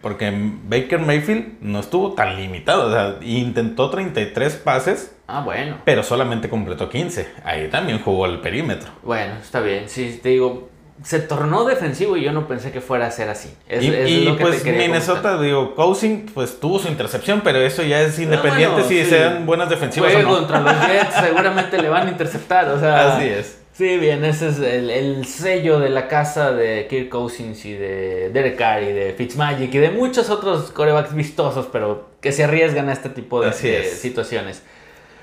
[0.01, 0.33] Porque
[0.65, 2.87] Baker Mayfield no estuvo tan limitado.
[2.89, 5.77] O sea, intentó 33 pases, Ah, bueno.
[5.85, 7.29] pero solamente completó 15.
[7.45, 8.89] Ahí también jugó el perímetro.
[9.03, 9.87] Bueno, está bien.
[9.91, 10.71] Sí, te digo,
[11.03, 13.53] se tornó defensivo y yo no pensé que fuera a ser así.
[13.69, 15.41] Es- y es y, lo que te pues quería Minnesota, comentar.
[15.41, 19.11] digo, Cousin, pues tuvo su intercepción, pero eso ya es independiente bueno, si sí.
[19.11, 20.39] sean buenas defensivas Juegue o no.
[20.39, 22.69] contra los Jets, seguramente le van a interceptar.
[22.71, 23.59] O sea, Así es.
[23.73, 28.31] Sí, bien, ese es el, el sello de la casa de Kirk Cousins y de
[28.31, 32.89] Derek Carr y de Fitzmagic y de muchos otros corebacks vistosos, pero que se arriesgan
[32.89, 34.65] a este tipo de, situaciones.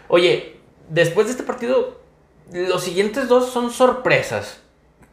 [0.07, 0.55] Oye,
[0.87, 1.99] después de este partido,
[2.53, 4.61] los siguientes dos son sorpresas.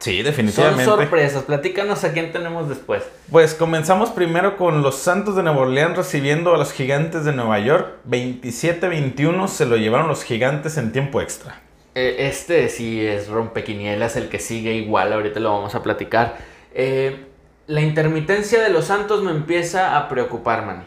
[0.02, 0.84] Sí, Son definitivamente.
[0.84, 1.44] sorpresas.
[1.44, 3.04] Platícanos a quién tenemos después.
[3.30, 7.60] Pues comenzamos primero con los Santos de Nueva Orleans recibiendo a los Gigantes de Nueva
[7.60, 7.98] York.
[8.08, 11.60] 27-21 se lo llevaron los Gigantes en tiempo extra.
[11.94, 16.36] Eh, este sí es rompequinielas, el que sigue igual, ahorita lo vamos a platicar.
[16.74, 17.26] Eh,
[17.68, 20.84] la intermitencia de los Santos me empieza a preocupar, man.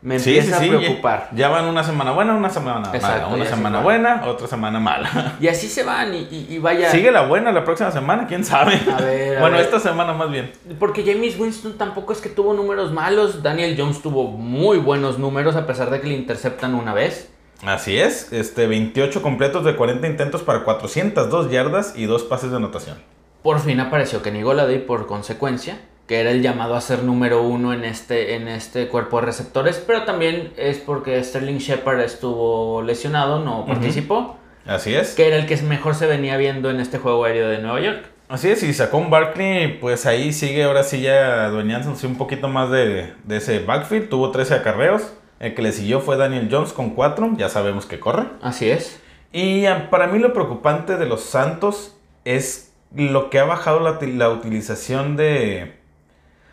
[0.00, 0.74] Me empieza sí, sí.
[0.74, 1.28] a preocupar.
[1.34, 3.34] Ya van una semana buena, una semana Exacto, mala.
[3.34, 5.36] Una semana buena, otra semana mala.
[5.40, 6.90] Y así se van, y, y- y vaya.
[6.90, 8.80] Sigue la buena la próxima semana, quién sabe.
[8.96, 9.64] A ver, a bueno, ver.
[9.66, 10.52] esta semana más bien.
[10.78, 13.42] Porque James Winston tampoco es que tuvo números malos.
[13.42, 17.30] Daniel Jones tuvo muy buenos números, a pesar de que le interceptan una vez.
[17.66, 22.56] Así es, este 28 completos de 40 intentos para 402 yardas y dos pases de
[22.58, 22.98] anotación.
[23.42, 27.74] Por fin apareció Kenny Golladay por consecuencia, que era el llamado a ser número uno
[27.74, 33.44] en este, en este cuerpo de receptores, pero también es porque Sterling Shepard estuvo lesionado,
[33.44, 35.14] no participó, Así es.
[35.14, 38.06] que era el que mejor se venía viendo en este juego aéreo de Nueva York.
[38.28, 42.48] Así es, y sacó un Barkley, pues ahí sigue ahora sí ya adueñándose un poquito
[42.48, 44.08] más de, de ese backfield.
[44.08, 45.14] Tuvo 13 acarreos.
[45.40, 47.34] El que le siguió fue Daniel Jones con 4.
[47.38, 48.24] Ya sabemos que corre.
[48.42, 49.00] Así es.
[49.32, 53.98] Y ah, para mí lo preocupante de los Santos es lo que ha bajado la,
[54.02, 55.77] la utilización de, ¿Alvin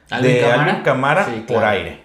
[0.10, 0.46] de?
[0.46, 1.68] Alvin Kamara Sí, por claro.
[1.68, 2.04] aire.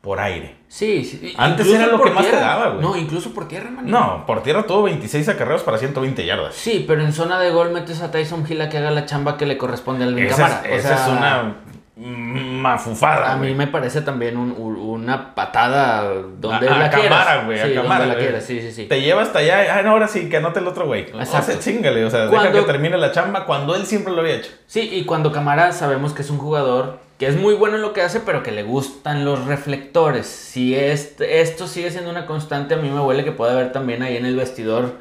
[0.00, 0.56] Por aire.
[0.66, 1.34] Sí, sí.
[1.36, 2.80] Antes incluso era lo que más te daba, güey.
[2.80, 3.88] No, incluso por tierra, man.
[3.88, 6.54] No, por tierra tuvo 26 acarreos para 120 yardas.
[6.54, 9.36] Sí, pero en zona de gol metes a Tyson Hill a que haga la chamba
[9.36, 10.62] que le corresponde a Alvin Esa, Kamara.
[10.68, 11.54] es, O esa sea, es una
[11.96, 13.32] mafufada.
[13.32, 16.04] A mí me parece también un- un- una patada
[16.38, 18.86] donde A- a la cámara, güey, a Sí, cámara, donde la quieras, sí, sí, sí.
[18.86, 21.06] Te lleva hasta allá, ah, no, ahora sí, que anote el otro güey.
[21.24, 24.36] Sea, chingale, o sea, Cuando- deja que termine la chamba cuando él siempre lo había
[24.36, 24.50] hecho.
[24.66, 27.92] Sí, y cuando Camara sabemos que es un jugador que es muy bueno en lo
[27.92, 30.26] que hace, pero que le gustan los reflectores.
[30.26, 34.02] Si este, esto sigue siendo una constante, a mí me huele que puede haber también
[34.02, 34.96] ahí en el vestidor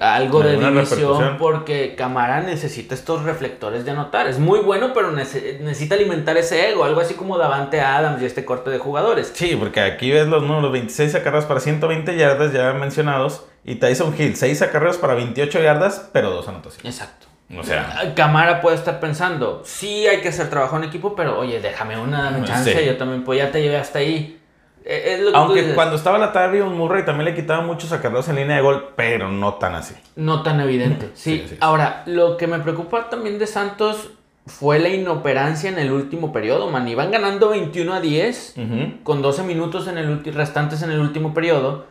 [0.00, 4.28] algo de división porque Camara necesita estos reflectores de anotar.
[4.28, 8.24] Es muy bueno, pero nece- necesita alimentar ese ego, algo así como Davante Adams y
[8.26, 9.32] este corte de jugadores.
[9.34, 14.14] Sí, porque aquí ves los números, 26 acarreos para 120 yardas ya mencionados, y Tyson
[14.16, 16.94] Hill, 6 acarreos para 28 yardas, pero dos anotaciones.
[16.94, 17.26] Exacto.
[17.56, 21.60] O sea, Camara puede estar pensando, sí hay que hacer trabajo en equipo, pero oye,
[21.60, 22.86] déjame una, dame chance, Sí.
[22.86, 24.40] yo también, pues ya te llevé hasta ahí.
[24.86, 27.62] Eh, es lo que tú aunque cuando estaba la tarde un Murray también le quitaba
[27.62, 29.94] muchos acarreos en línea de gol, pero no tan así.
[30.16, 31.10] No tan evidente.
[31.14, 31.36] Sí.
[31.36, 31.56] Sí, sí, sí.
[31.60, 34.10] Ahora, lo que me preocupa también de Santos
[34.46, 36.86] fue la inoperancia en el último periodo, man.
[36.88, 39.02] Iban ganando 21 a 10 Ujú.
[39.04, 41.86] con 12 minutos en el restantes en el último periodo.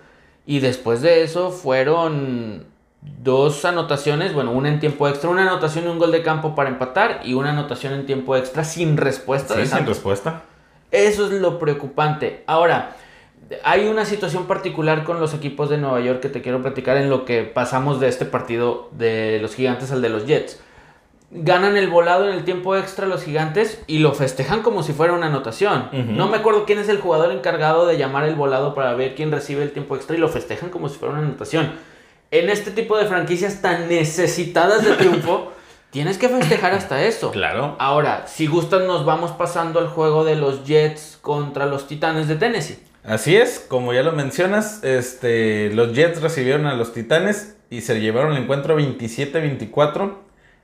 [0.46, 2.66] Y después de eso fueron
[3.24, 6.70] dos anotaciones, bueno, una en tiempo extra, una anotación y un gol de campo para
[6.70, 10.44] empatar y una anotación en tiempo extra sin respuesta de Sí, sin respuesta.
[10.92, 12.44] Eso es lo preocupante.
[12.48, 12.96] Ahora,
[13.64, 17.10] hay una situación particular con los equipos de Nueva York que te quiero platicar en
[17.10, 20.60] lo que pasamos de este partido de los gigantes al de los Jets.
[21.32, 25.14] Ganan el volado en el tiempo extra los gigantes y lo festejan como si fuera
[25.14, 25.90] una anotación.
[25.92, 29.32] No me acuerdo quién es el jugador encargado de llamar el volado para ver quién
[29.32, 31.72] recibe el tiempo extra y lo festejan como si fuera una anotación.
[32.34, 35.52] En este tipo de franquicias tan necesitadas de triunfo,
[35.92, 37.30] tienes que festejar hasta eso.
[37.32, 37.76] Claro.
[37.80, 42.36] Ahora, si gustan, nos vamos pasando al juego de los Jets contra los Titanes de
[42.36, 42.80] Tennessee.
[43.04, 48.00] Así es, como ya lo mencionas, este, los Jets recibieron a los Titanes y se
[48.00, 50.14] llevaron el encuentro 27-24,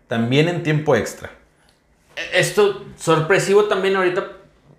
[0.07, 1.29] también en tiempo extra.
[2.15, 4.25] E- Esto sorpresivo también, ahorita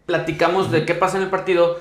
[0.07, 1.79] platicamos de qué pasa en el partido,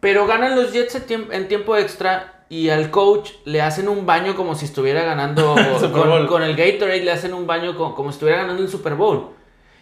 [0.00, 4.06] pero ganan los Jets en tiemp- en tiempo extra y al coach le hacen un
[4.06, 5.54] baño como si estuviera ganando
[6.28, 9.30] con, el Gatorade, le hacen un baño co- como, si estuviera ganando el Super Bowl.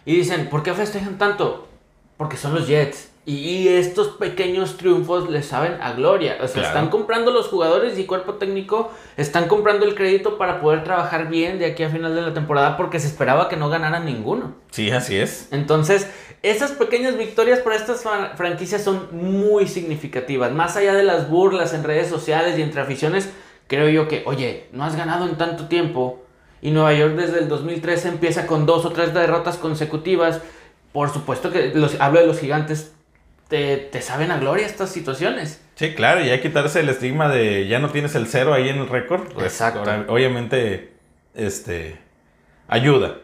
[0.05, 1.67] Y dicen, ¿por qué festejan tanto?
[2.17, 3.09] Porque son los Jets.
[3.29, 6.37] Y, estos pequeños triunfos les saben a gloria.
[6.41, 6.67] O sea, Claro.
[6.69, 11.59] están comprando los jugadores y cuerpo técnico, están comprando el crédito para poder trabajar bien
[11.59, 14.55] de aquí a final de la temporada porque se esperaba que no ganaran ninguno.
[14.71, 15.49] Sí, así es.
[15.51, 16.09] Entonces,
[16.41, 20.53] esas pequeñas victorias para estas fran- franquicias son muy significativas.
[20.53, 23.29] Más allá de las burlas en redes sociales y entre aficiones,
[23.67, 26.23] creo yo que, oye, no has ganado en tanto tiempo.
[26.61, 30.39] Y Nueva York desde el 2013 empieza con dos o tres derrotas consecutivas.
[30.93, 32.93] Por supuesto que los, hablo de los gigantes.
[33.47, 35.61] Te, te saben a gloria estas situaciones.
[35.75, 38.67] Sí, claro, y hay que quitarse el estigma de ya no tienes el cero ahí
[38.69, 39.31] en el récord.
[39.33, 39.79] Pues, Exacto.
[39.79, 40.93] ahora, obviamente,
[41.33, 41.97] este,
[42.67, 43.17] ayuda.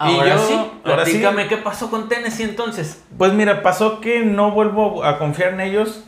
[0.00, 3.02] Y Ahora yo- sí, ahora sí, qué pasó con Tennessee entonces.
[3.16, 6.04] Pues mira, pasó que no vuelvo a confiar en ellos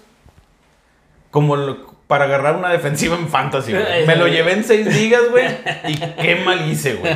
[1.31, 3.73] como lo- para agarrar una defensiva en fantasy.
[3.73, 3.85] güey.
[4.07, 5.47] Me lo llevé en seis ligas, güey.
[5.89, 7.13] Y qué mal hice, güey.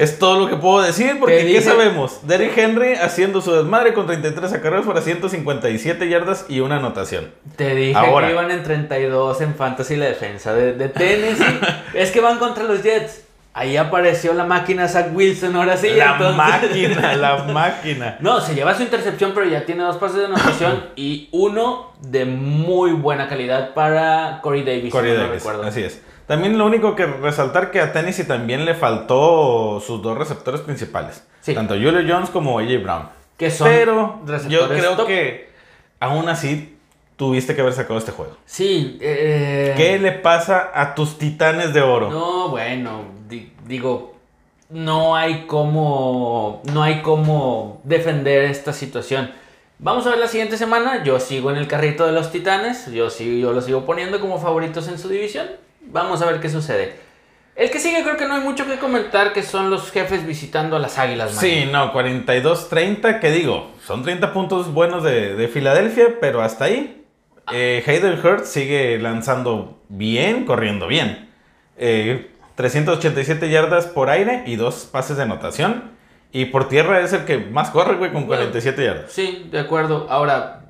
[0.00, 2.26] Es todo lo que puedo decir porque ¿qué sabemos?
[2.26, 7.30] Derrick Henry haciendo su desmadre con 33 acarreos para 157 yardas y una anotación.
[7.56, 8.26] Te dije Ahora.
[8.26, 11.60] que iban en 32 en fantasy la defensa de, de Tennessee.
[11.94, 13.22] es que van contra los Jets.
[13.52, 15.88] Ahí apareció la máquina Zach Wilson, ahora sí.
[15.90, 18.16] la entonces- máquina, la máquina.
[18.20, 22.24] No, se lleva su intercepción, pero ya tiene dos pases de anotación y uno de
[22.26, 24.92] muy buena calidad para Corey Davis.
[24.92, 26.00] Corey si no Davis, así es.
[26.26, 31.26] También lo único que resaltar que a Tennessee también le faltó sus dos receptores principales.
[31.40, 31.52] Sí.
[31.54, 33.08] Tanto Julio Jones como AJ Brown.
[33.36, 35.06] Que son Pero yo receptores creo top.
[35.08, 35.50] que
[35.98, 36.78] aún así
[37.20, 38.34] tuviste que haber sacado este juego.
[38.46, 38.96] Sí.
[39.02, 42.08] eh, ¿Qué le pasa a tus titanes de oro?
[42.08, 44.14] No, bueno, di- digo,
[44.70, 49.30] no hay cómo, no hay cómo defender esta situación.
[49.78, 51.04] Vamos a ver la siguiente semana.
[51.04, 52.90] Yo sigo en el carrito de los Titanes.
[52.90, 55.46] Yo sigo, yo los sigo poniendo como favoritos en su división.
[55.82, 56.94] Vamos a ver qué sucede.
[57.56, 60.76] El que sigue creo que no hay mucho que comentar, que son los jefes visitando
[60.76, 61.32] a las Águilas.
[61.34, 61.40] man.
[61.44, 66.99] Sí, no, 42-30, que digo, son 30 puntos buenos de, de Filadelfia, pero hasta ahí.
[67.52, 71.28] Eh, Hayden sigue lanzando bien, corriendo bien.
[71.76, 75.90] Eh, 387 yardas por aire y dos pases de anotación.
[76.32, 79.12] Y por tierra es el que más corre, güey, con 47 yardas.
[79.12, 80.06] Sí, de acuerdo.
[80.10, 80.62] Ahora,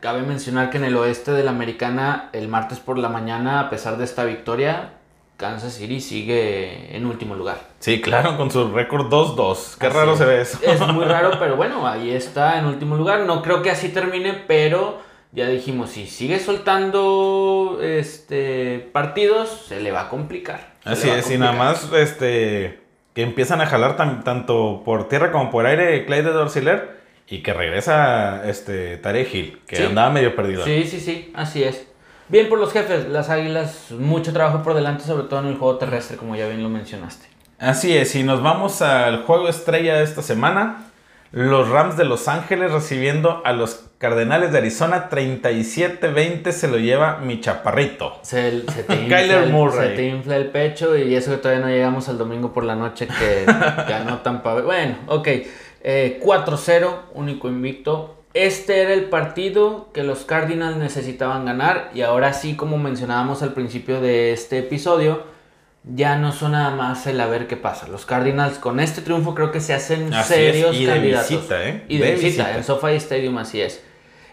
[0.00, 3.70] cabe mencionar que en el oeste de la americana, el martes por la mañana, a
[3.70, 4.94] pesar de esta victoria,
[5.36, 7.58] Kansas City sigue en último lugar.
[7.78, 9.76] Sí, claro, con su récord 2-2.
[9.78, 10.18] Qué Así raro es.
[10.18, 10.58] se ve eso.
[10.62, 13.20] Es muy raro, pero bueno, ahí está en último lugar.
[13.20, 15.00] No creo que así termine, pero
[15.34, 20.74] ya dijimos, si sigue soltando este partidos, se le va a complicar.
[20.84, 22.80] Así es, y nada más este,
[23.14, 27.52] que empiezan a jalar tan- tanto por tierra como por aire Clyde Dorsiler y que
[27.54, 29.82] regresa este, Tarek Hill, que Sí.
[29.84, 30.64] andaba medio perdido.
[30.64, 31.86] Sí, sí, sí, así es.
[32.28, 35.76] Bien por los jefes, las águilas, mucho trabajo por delante, sobre todo en el juego
[35.78, 37.26] terrestre, como ya bien lo mencionaste.
[37.58, 40.90] Así es, y nos vamos al juego estrella de esta semana.
[41.34, 47.18] Los Rams de Los Ángeles recibiendo a los Cardenales de Arizona 37-20 se lo lleva
[47.18, 48.18] mi chaparrito.
[48.22, 49.88] Se, se te infla Kyler el, Murray.
[49.88, 52.76] se te infla el pecho y eso que todavía no llegamos al domingo por la
[52.76, 53.44] noche que
[53.88, 54.60] ganó Tampa.
[54.60, 55.28] Bueno, ok.
[55.82, 58.14] Eh, 4-0, único invicto.
[58.32, 63.54] Este era el partido que los Cardinals necesitaban ganar y ahora sí, como mencionábamos al
[63.54, 65.33] principio de este episodio,
[65.86, 67.86] ya no son nada más el a ver qué pasa.
[67.88, 71.30] Los Cardinals con este triunfo creo que se hacen Así serios es, y de candidatos.
[71.30, 71.84] visita, ¿eh?
[71.88, 72.56] Y de, De visita, visita.
[72.56, 73.82] en SoFi Stadium así es.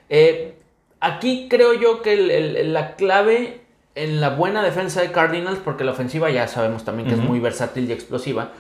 [0.09, 0.55] Eh,
[1.01, 3.61] aquí creo yo que el- el- la clave
[3.95, 7.39] en la buena defensa de Cardinals, porque la ofensiva ya sabemos también que es muy
[7.41, 8.51] versátil y explosiva,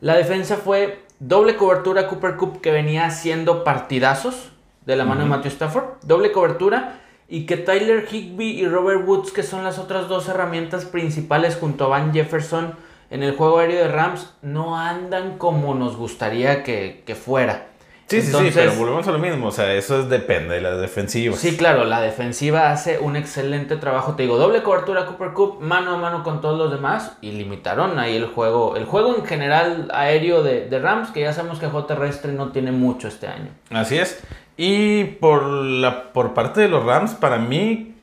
[0.00, 4.52] la defensa fue doble cobertura Cooper Cup que venía haciendo partidazos
[4.86, 5.28] de la mano de.
[5.28, 7.00] Matthew Stafford, doble cobertura
[7.34, 11.86] y que Tyler Higby y Robert Woods, que son las otras dos herramientas principales junto
[11.86, 12.74] a Van Jefferson
[13.10, 17.68] en el juego aéreo de Rams, no andan como nos gustaría que, que fuera.
[18.08, 19.46] Sí, sí, Entonces- sí, pero volvemos a lo mismo.
[19.46, 21.38] O sea, eso es, depende de las defensivas.
[21.38, 24.14] Sí, claro, la defensiva hace un excelente trabajo.
[24.16, 27.98] Te digo, doble cobertura Cooper Cup, mano a mano con todos los demás y limitaron
[27.98, 28.76] ahí el juego.
[28.76, 32.32] El juego en general aéreo de, de Rams, que ya sabemos que el juego terrestre
[32.32, 33.48] no tiene mucho este año.
[33.70, 34.20] Así es.
[34.64, 37.96] Y por la por parte de los Rams, para mí,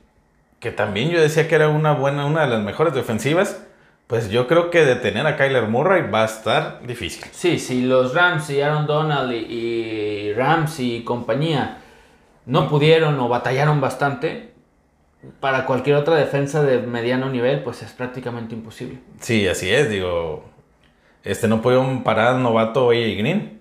[0.60, 3.66] que también yo decía que era una buena, una de las mejores defensivas,
[4.08, 7.24] pues yo creo que detener a Kyler Murray va a estar difícil.
[7.32, 11.78] Sí, si los Rams y Aaron Donald y, y Rams y compañía
[12.46, 14.52] no pudieron o batallaron bastante,
[15.40, 19.00] para cualquier otra defensa de mediano nivel, pues es prácticamente imposible.
[19.22, 20.44] Sí, así es, digo.
[21.24, 23.59] Este no pudieron parar al novato AJ Green.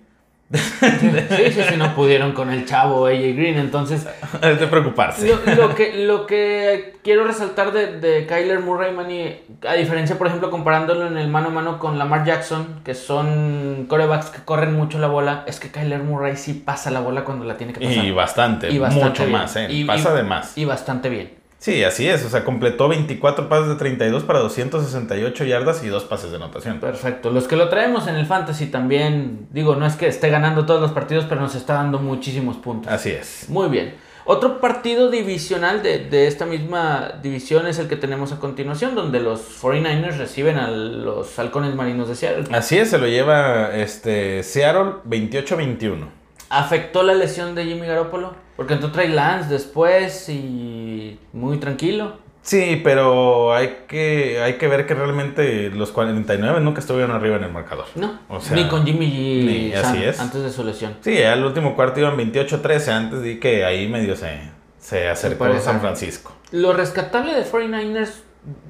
[0.51, 4.07] Sí, sí, sí, no pudieron con el chavo AJ Green, entonces
[4.41, 5.27] Es de preocuparse.
[5.27, 9.35] Lo, lo que, lo que quiero resaltar de, de Kyler Murray, Manny,
[9.67, 13.85] a diferencia, por ejemplo, comparándolo en el mano a mano con Lamar Jackson, que son
[13.87, 17.45] corebacks que corren mucho la bola, es que Kyler Murray sí pasa la bola cuando
[17.45, 18.03] la tiene que pasar.
[18.05, 19.37] Y bastante, Y bastante mucho bien.
[19.39, 19.67] más, ¿eh?
[19.69, 20.57] Y- Pasa y- de más.
[20.57, 21.38] Y bastante bien.
[21.59, 22.25] Sí, así es.
[22.25, 26.79] O sea, completó 24 pases de 32 para 268 yardas y dos pases de anotación.
[26.79, 27.31] Perfecto.
[27.31, 30.81] Los que lo traemos en el fantasy también, digo, no es que esté ganando todos
[30.81, 32.91] los partidos, pero nos está dando muchísimos puntos.
[32.91, 33.49] Así es.
[33.49, 33.95] Muy bien.
[34.23, 39.19] Otro partido divisional de, de esta misma división es el que tenemos a continuación, donde
[39.19, 42.55] los 49ers reciben a los halcones marinos de Seattle.
[42.55, 46.18] Así es, se lo lleva este Seattle 28-21.
[46.49, 48.33] ¿Afectó la lesión de Jimmy Garoppolo?
[48.55, 52.13] Porque entró Trey Lance después y muy tranquilo.
[52.41, 57.43] Sí, pero hay que, hay que ver que realmente los 49 nunca estuvieron arriba en
[57.43, 57.85] el marcador.
[57.95, 60.19] No, O sea, ni con Jimmy G ni- Sam así es.
[60.19, 60.95] antes de su lesión.
[61.01, 62.87] Sí, al último cuarto iban 28-13.
[62.91, 64.39] Antes di que ahí medio se,
[64.79, 65.47] se acercó.
[65.59, 66.33] San Francisco.
[66.51, 68.21] Lo rescatable de 49ers,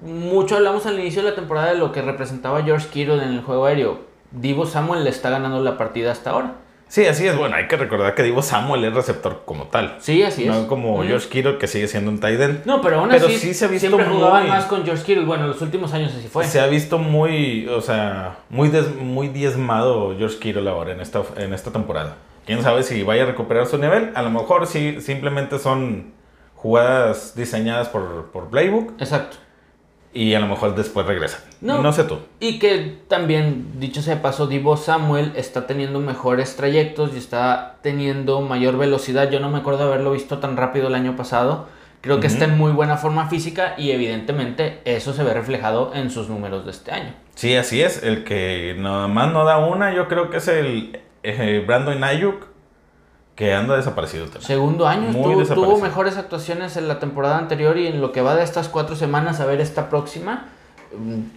[0.01, 3.41] mucho hablamos al inicio de la temporada de lo que representaba George Kittle en el
[3.41, 4.01] juego aéreo.
[4.31, 6.55] Divo Samuel le está ganando la partida hasta ahora.
[6.89, 7.37] Sí, así es.
[7.37, 9.97] Bueno, hay que recordar que Divo Samuel es receptor como tal.
[9.99, 10.49] Sí, así es.
[10.49, 11.07] No como Mm.
[11.07, 12.65] George Kittle, que sigue siendo un tight end.
[12.65, 15.03] No, pero aún Pero así sí se ha visto siempre jugaban muy- más con George
[15.03, 15.25] Kittle.
[15.25, 16.45] Bueno, los últimos años así fue.
[16.45, 21.21] Se ha visto muy, o sea, muy, des- muy diezmado George Kittle ahora en esta,
[21.37, 22.15] en esta temporada.
[22.47, 24.11] Quién sabe si vaya a recuperar su nivel.
[24.15, 26.13] A lo mejor sí, simplemente son
[26.55, 29.37] jugadas diseñadas por, por Playbook Exacto.
[30.11, 31.41] y a lo mejor después regresan.
[31.61, 31.81] No.
[31.81, 32.19] No, sé tú.
[32.39, 37.75] Y que también, dicho sea de paso, Divo Samuel está teniendo mejores trayectos y está
[37.81, 39.29] teniendo mayor velocidad.
[39.29, 41.67] Yo no me acuerdo de haberlo visto tan rápido el año pasado.
[42.01, 46.09] Creo que está en muy buena forma física y evidentemente eso se ve reflejado en
[46.09, 47.13] sus números de este año.
[47.35, 48.03] Sí, así es.
[48.03, 52.47] El que nada más no da una, yo creo que es el eh, Brandon Ayuk,
[53.35, 54.43] que anda desaparecido también.
[54.43, 58.21] Segundo año, Muy tuvo, tuvo mejores actuaciones en la temporada anterior y en lo que
[58.21, 60.45] va de estas cuatro semanas a ver esta próxima,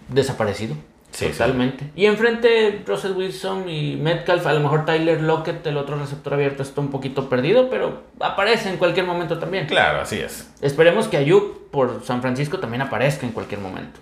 [0.09, 0.75] desaparecido.
[1.11, 1.91] Sí, totalmente.
[1.95, 6.63] Y enfrente Russell Wilson y Metcalf, a lo mejor Tyler Lockett, el otro receptor abierto,
[6.63, 9.67] está un poquito perdido, pero aparece en cualquier momento también.
[9.67, 10.51] Claro, así es.
[10.61, 13.99] Esperemos que Ayuk por San Francisco también aparezca en cualquier momento.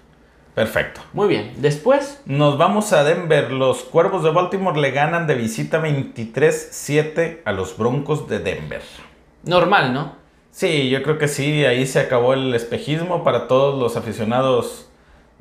[0.55, 1.01] Perfecto.
[1.13, 3.51] Muy bien, después, Nos vamos a Denver.
[3.51, 8.81] Los Cuervos de Baltimore le ganan de visita 23-7 a los Broncos de Denver.
[9.43, 10.15] normal, ¿no?
[10.51, 14.89] Sí, yo creo que sí, ahí se acabó el espejismo para todos los aficionados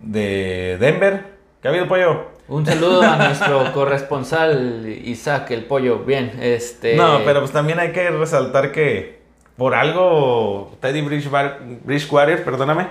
[0.03, 1.25] de Denver.
[1.63, 2.31] ¿Qué ha habido, pollo?
[2.49, 6.01] Un saludo a nuestro corresponsal Isaac el Pollo.
[6.01, 6.97] Bien, este...
[6.97, 9.21] No, pero pues también hay que resaltar que
[9.57, 12.89] por algo Teddy Bridgewater, perdóname,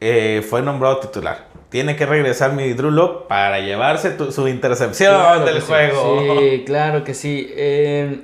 [0.00, 1.46] eh, fue nombrado titular.
[1.68, 5.66] Tiene que regresar mi Drew Lock para llevarse tu- su intercepción Claro del sí.
[5.66, 6.38] juego.
[6.38, 7.50] Sí, claro que sí.
[7.56, 8.20] Eh,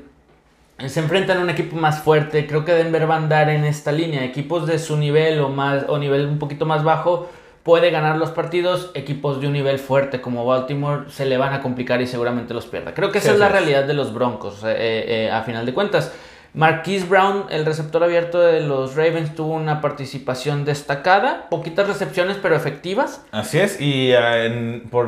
[0.86, 2.46] se enfrentan a un equipo más fuerte.
[2.46, 4.22] Creo que Denver va a andar en esta línea.
[4.24, 7.28] Equipos de su nivel o más o nivel un poquito más bajo
[7.68, 11.60] puede ganar los partidos, equipos de un nivel fuerte como Baltimore se le van a
[11.60, 12.94] complicar y seguramente los pierda.
[12.94, 13.52] Creo que esa Sí, es la es.
[13.52, 16.10] realidad de los Broncos, eh, eh, a final de cuentas.
[16.54, 22.56] Marquise Brown, el receptor abierto de los Ravens, tuvo una participación destacada, poquitas recepciones pero
[22.56, 23.22] efectivas.
[23.32, 25.06] Así es, y ah, en- por,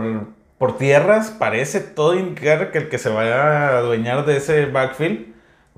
[0.59, 5.29] por tierras parece todo indicar que el que se vaya a adueñar de ese backfield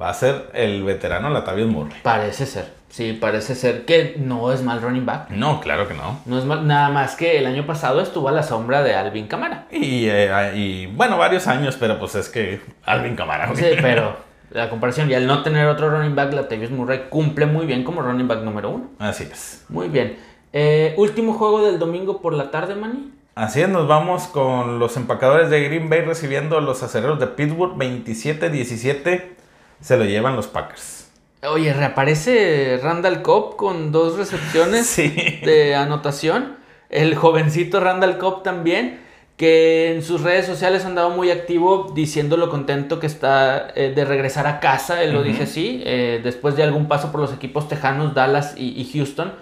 [0.01, 1.95] va a ser el veterano Latavius Murray.
[2.03, 5.31] Parece ser, sí, parece ser que no es mal running back.
[5.31, 6.21] No, claro que no.
[6.27, 9.27] No es mal- nada más que el año pasado estuvo a la sombra de Alvin
[9.27, 9.67] Kamara.
[9.73, 13.51] Y, eh, y, bueno, varios años, pero pues es que Alvin Camara.
[13.57, 14.17] Sí, pero
[14.51, 18.03] la comparación y al no tener otro running back, Latavius Murray cumple muy bien como
[18.03, 18.91] running back número uno.
[18.99, 19.65] Así es.
[19.71, 20.17] Muy bien.
[20.53, 23.11] Eh, último juego del domingo por la tarde, Manny.
[23.35, 27.29] Así es, nos vamos con los empacadores de Green Bay recibiendo a los acereros de
[27.29, 29.23] Pittsburgh 27-17.
[29.81, 31.11] Se lo llevan los Packers.
[31.49, 35.09] Oye, reaparece Randall Cobb con dos recepciones Sí.
[35.45, 36.57] de anotación.
[36.89, 39.01] El jovencito Randall Cobb también,
[39.37, 44.05] que en sus redes sociales andaba muy activo diciendo lo contento que está eh, de
[44.05, 45.03] regresar a casa.
[45.03, 48.81] Él lo dice así, eh, después de algún paso por los equipos tejanos, Dallas y,
[48.81, 49.33] y Houston.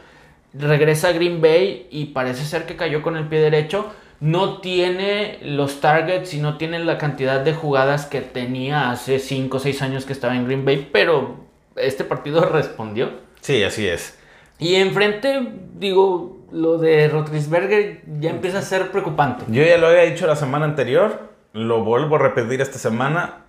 [0.54, 3.92] Regresa a Green Bay y parece ser que cayó con el pie derecho.
[4.20, 9.56] No tiene los targets y no tiene la cantidad de jugadas que tenía hace 5
[9.56, 13.10] o 6 años que estaba en Green Bay, pero este partido respondió.
[13.40, 14.18] Sí, así es.
[14.58, 19.44] Y enfrente, digo, lo de Rotlisberger ya empieza a ser preocupante.
[19.48, 23.44] Yo ya lo había dicho la semana anterior, lo vuelvo a repetir esta semana.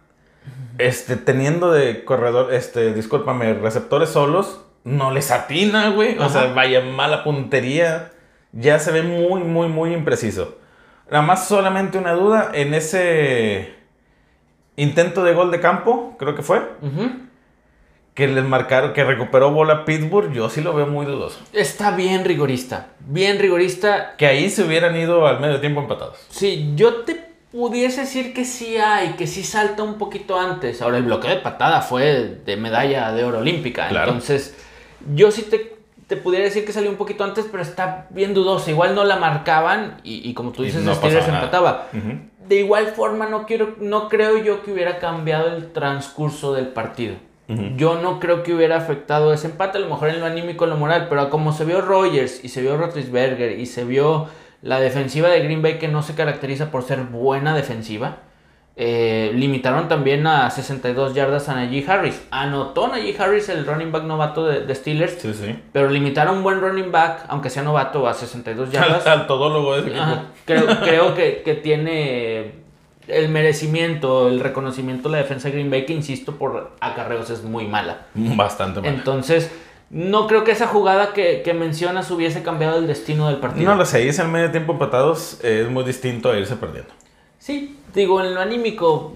[0.77, 6.17] Este, teniendo de corredor, este, discúlpame, receptores solos, no les atina, güey.
[6.17, 6.29] O Ajá.
[6.29, 8.11] sea, vaya mala puntería.
[8.53, 10.57] Ya se ve muy, muy, muy impreciso.
[11.09, 13.73] Nada más solamente una duda en ese
[14.77, 16.61] intento de gol de campo, creo que fue.
[18.13, 21.39] Que les marcaron, que recuperó bola Pittsburgh, yo sí lo veo muy dudoso.
[21.53, 24.15] Está bien rigorista, bien rigorista.
[24.17, 26.17] Que ahí se hubieran ido al medio tiempo empatados.
[26.29, 30.81] Sí, yo te pudiese decir que sí hay, que sí salta un poquito antes.
[30.81, 33.87] Ahora, el bloqueo de patada fue de medalla de oro olímpica.
[33.87, 34.11] Claro.
[34.11, 34.55] Entonces,
[35.13, 35.75] yo sí te,
[36.07, 38.71] te pudiera decir que salió un poquito antes, pero está bien dudosa.
[38.71, 41.87] Igual no la marcaban y, y como tú dices, no Steelers empataba.
[42.47, 47.15] De igual forma, no, quiero, no creo yo que hubiera cambiado el transcurso del partido.
[47.75, 50.69] Yo no creo que hubiera afectado ese empate, a lo mejor en lo anímico, en
[50.69, 54.27] lo moral, pero como se vio Rogers y se vio Roethlisberger y se vio
[54.61, 58.19] la defensiva de Green Bay que no se caracteriza por ser buena defensiva,
[58.77, 62.25] eh, limitaron también a 62 yardas a Najee Harris.
[62.31, 65.59] Anotó Najee Harris el running back novato de, de Steelers, Sí, sí.
[65.73, 69.05] pero limitaron un buen running back, aunque sea novato, a 62 yardas.
[69.05, 69.99] Al, al todólogo de ese.
[69.99, 72.60] Ajá, creo creo que, que tiene
[73.07, 77.43] el merecimiento, el reconocimiento de la defensa de Green Bay, que insisto, por acarreos es
[77.43, 78.07] muy mala.
[78.13, 78.93] Bastante mal.
[78.93, 79.51] Entonces,
[79.89, 83.69] no creo que esa jugada que, que mencionas hubiese cambiado el destino del partido.
[83.69, 86.91] No lo sé, irse al medio tiempo empatados es muy distinto a irse perdiendo.
[87.39, 89.13] Sí, digo, en lo anímico,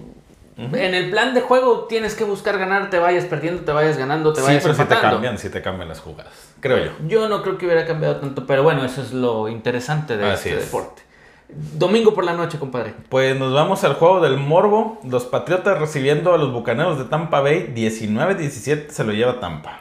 [0.58, 4.32] en el plan de juego tienes que buscar ganar, te vayas perdiendo, te vayas ganando,
[4.32, 5.14] te Sí, vayas pero si te empatando.
[5.16, 6.32] cambian, si te cambian las jugadas.
[6.60, 6.90] Creo yo.
[7.06, 10.48] Yo no creo que hubiera cambiado tanto, pero bueno, eso es lo interesante de Así
[10.48, 10.66] este es.
[10.66, 11.02] deporte.
[11.48, 12.94] Domingo por la noche, compadre.
[13.08, 14.98] Pues nos vamos al juego del Morbo.
[15.08, 17.72] Los Patriotas recibiendo a los Bucaneros de Tampa Bay.
[17.74, 19.80] 19-17 se lo lleva Tampa.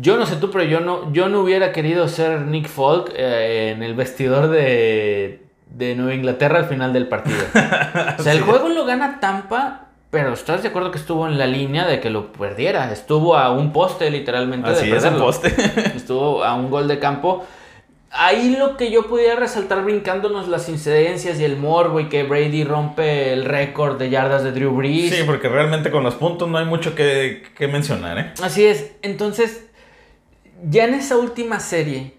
[0.00, 3.72] Yo no sé tú, pero yo no, yo no hubiera querido ser Nick Folk eh,
[3.76, 7.36] en el vestidor de, de Nueva Inglaterra al final del partido.
[8.18, 11.46] O sea, el juego lo gana Tampa, pero ¿estás de acuerdo que estuvo en la
[11.46, 12.90] línea de que lo perdiera?
[12.92, 15.26] Estuvo a un poste literalmente Así de es perderlo.
[15.26, 15.54] poste.
[15.94, 17.44] Estuvo a un gol de campo.
[18.16, 22.62] Ahí lo que yo pudiera resaltar brincándonos las incidencias y el morbo y que Brady
[22.62, 25.12] rompe el récord de yardas de Drew Brees.
[25.12, 28.32] Sí, porque realmente con los puntos no hay mucho que, que mencionar, ¿eh?
[28.40, 28.92] Así es.
[29.02, 29.66] Entonces,
[30.62, 32.14] ya en esa última serie,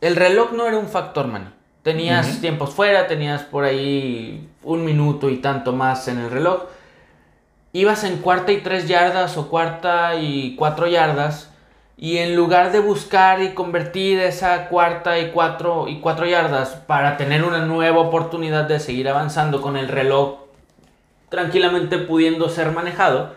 [0.00, 1.54] el reloj no era un factor, man.
[1.82, 6.66] Tenías tiempos fuera, tenías por ahí un minuto y tanto más en el reloj.
[7.72, 11.51] Ibas en cuarta y tres yardas o cuarta y cuatro yardas.
[12.02, 17.16] Y en lugar de buscar y convertir esa cuarta y cuatro, y cuatro yardas para
[17.16, 20.40] tener una nueva oportunidad de seguir avanzando con el reloj
[21.28, 23.34] tranquilamente pudiendo ser manejado,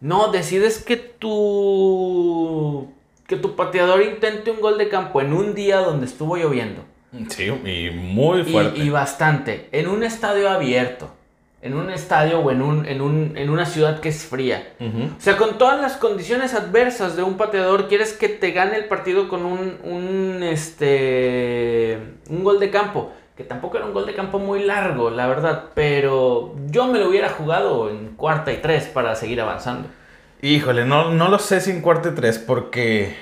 [0.00, 2.90] no, decides que tu,
[3.26, 6.82] que tu pateador intente un gol de campo en un día donde estuvo lloviendo.
[7.28, 8.78] Sí, y muy Y, fuerte.
[8.80, 9.68] y bastante.
[9.70, 11.10] En un estadio abierto.
[11.62, 14.74] En un estadio o en, un, en, un, en una ciudad que es fría.
[14.80, 18.86] O sea, con todas las condiciones adversas de un pateador, quieres que te gane el
[18.86, 21.98] partido con un, un, este,
[22.28, 23.12] un gol de campo.
[23.36, 25.66] Que tampoco era un gol de campo muy largo, la verdad.
[25.74, 29.88] Pero yo me lo hubiera jugado en cuarta y tres para seguir avanzando.
[30.42, 33.14] Híjole, no, no lo sé sin cuarto y tres porque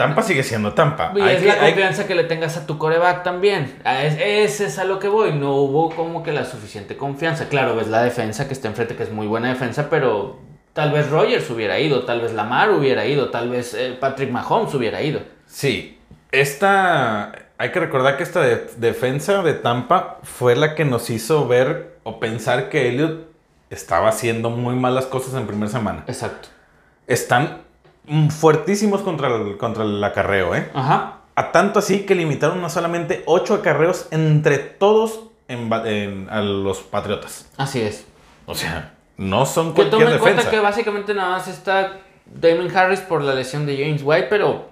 [0.00, 1.12] Tampa sigue siendo Tampa.
[1.14, 3.80] Y Hay es que- la hay- confianza que le tengas a tu coreback también.
[3.84, 5.32] Ese es a lo que voy.
[5.32, 7.48] No hubo como que la suficiente confianza.
[7.48, 10.38] Claro, ves la defensa que está enfrente, que es muy buena defensa, pero
[10.72, 14.74] tal vez Rogers hubiera ido, tal vez Lamar hubiera ido, tal vez eh, Patrick Mahomes
[14.74, 15.20] hubiera ido.
[15.46, 15.98] Sí,
[16.32, 17.32] esta...
[17.58, 21.98] Hay que recordar que esta de- defensa de Tampa fue la que nos hizo ver
[22.04, 23.28] o pensar que Elliot
[23.68, 26.04] estaba haciendo muy malas cosas en primera semana.
[26.06, 26.48] Exacto.
[27.06, 27.58] Están
[28.30, 30.70] fuertísimos contra el, contra el acarreo, ¿eh?
[30.74, 31.18] Ajá.
[31.34, 36.78] A tanto así que limitaron a solamente 8 acarreos entre todos en en- a los
[36.80, 37.50] Patriotas.
[37.56, 38.06] Así es.
[38.46, 40.50] O sea, no son Que cualquier tomen en cuenta defensa.
[40.50, 44.68] que básicamente nada más está Damon Harris por la lesión de James White, pero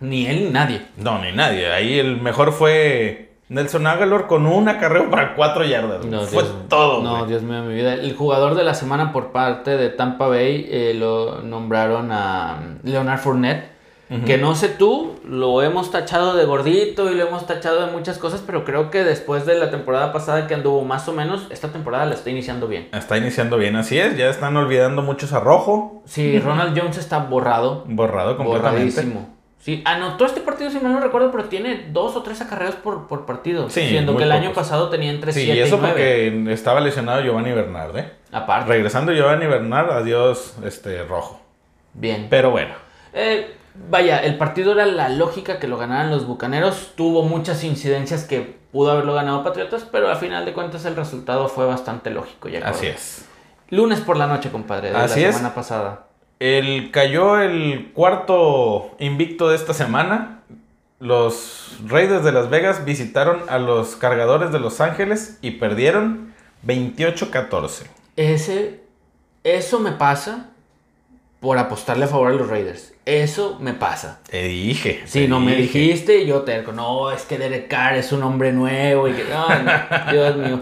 [0.00, 0.86] ni él ni nadie.
[0.96, 1.70] No, ni nadie.
[1.72, 6.04] Ahí el mejor fue Nelson Aguilar con un acarreo para 4 yardas.
[6.04, 7.02] No, fue Dios- todo.
[7.02, 7.26] No.
[7.26, 7.94] Dios mío, mi vida.
[7.94, 12.88] El jugador de la semana por parte de Tampa Bay eh, lo nombraron a mm,
[12.88, 13.76] Leonard Fournette.
[14.24, 18.18] Que no sé tú, lo hemos tachado de gordito y lo hemos tachado de muchas
[18.18, 21.72] cosas, pero creo que después de la temporada pasada que anduvo más o menos, esta
[21.72, 22.88] temporada la está iniciando bien.
[22.92, 24.16] Está iniciando bien, así es.
[24.16, 26.02] Ya están olvidando muchos a rojo.
[26.04, 27.82] Sí, Ronald Jones está borrado.
[27.88, 28.94] Borrado completamente.
[28.94, 29.35] Borradísimo.
[29.58, 33.08] Sí, anotó este partido, si mal no recuerdo, pero tiene dos o tres acarreos por,
[33.08, 33.68] por partido.
[33.68, 34.64] Sí, siendo que el año pocos.
[34.64, 35.92] pasado tenía entre Sí, 7 y eso y 9.
[35.92, 38.12] porque estaba lesionado Giovanni Bernard, ¿eh?
[38.30, 38.68] Aparte.
[38.68, 41.40] Regresando Giovanni Bernard, adiós este, rojo.
[41.94, 42.28] Bien.
[42.30, 42.74] Pero bueno.
[43.12, 43.56] Eh,
[43.90, 46.92] vaya, el partido era la lógica que lo ganaran los Bucaneros.
[46.94, 51.48] Tuvo muchas incidencias que pudo haberlo ganado Patriotas, pero al final de cuentas el resultado
[51.48, 52.48] fue bastante lógico.
[52.48, 53.26] Ya Así es.
[53.70, 55.36] Lunes por la noche, compadre, de Así la es.
[55.36, 56.05] semana pasada.
[56.38, 60.42] El, cayó el cuarto invicto de esta semana.
[60.98, 66.34] Los Raiders de Las Vegas visitaron a los cargadores de Los Ángeles y perdieron
[66.66, 67.84] 28-14.
[68.16, 68.80] Ese,
[69.44, 70.50] eso me pasa
[71.40, 72.92] por apostarle a favor a los Raiders.
[73.04, 74.20] Eso me pasa.
[74.28, 75.02] Te dije.
[75.06, 78.22] Si te no me dijiste, yo te digo, no, es que Derek Carr es un
[78.22, 79.72] hombre nuevo y que, no, no,
[80.12, 80.60] Dios mío.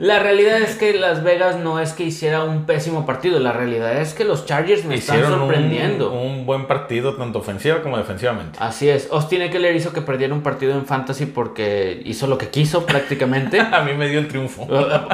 [0.00, 3.96] La realidad es que Las Vegas no es que hiciera un pésimo partido, la realidad
[4.00, 6.10] es que los Chargers me están Hicieron sorprendiendo.
[6.12, 8.58] un buen partido, tanto ofensiva como defensivamente.
[8.60, 12.48] Así es, Austin Eckler hizo que perdiera un partido en Fantasy porque hizo lo que
[12.48, 13.60] quiso prácticamente.
[13.72, 14.66] A mí me dio el triunfo.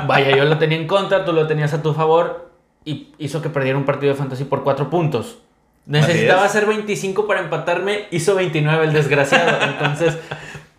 [0.07, 2.49] Vaya, yo lo tenía en contra, tú lo tenías a tu favor
[2.85, 5.39] y hizo que perdiera un partido de Fantasy por 4 puntos.
[5.85, 6.51] Necesitaba es.
[6.51, 9.59] hacer 25 para empatarme, hizo 29 el desgraciado.
[9.73, 10.17] Entonces,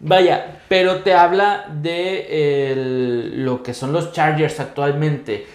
[0.01, 5.45] vaya, pero te habla de el- lo que son los Chargers actualmente.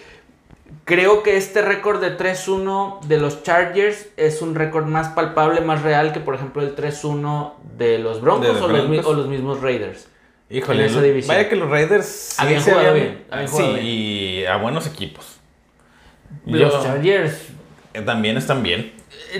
[0.85, 5.81] Creo que este récord de 3-1 de los Chargers es un récord más palpable, más
[5.81, 9.05] real que por ejemplo el 3-1 de los Broncos, De los o, los, Broncos.
[9.05, 10.07] o los mismos Raiders.
[10.49, 11.35] Híjole, en esa división.
[11.35, 13.85] vaya que los Raiders sí Habían jugado habían- bien, habían sí, jugado bien.
[13.85, 15.25] y a buenos equipos.
[16.45, 17.47] Los Yo- Chargers
[18.05, 18.93] también están bien.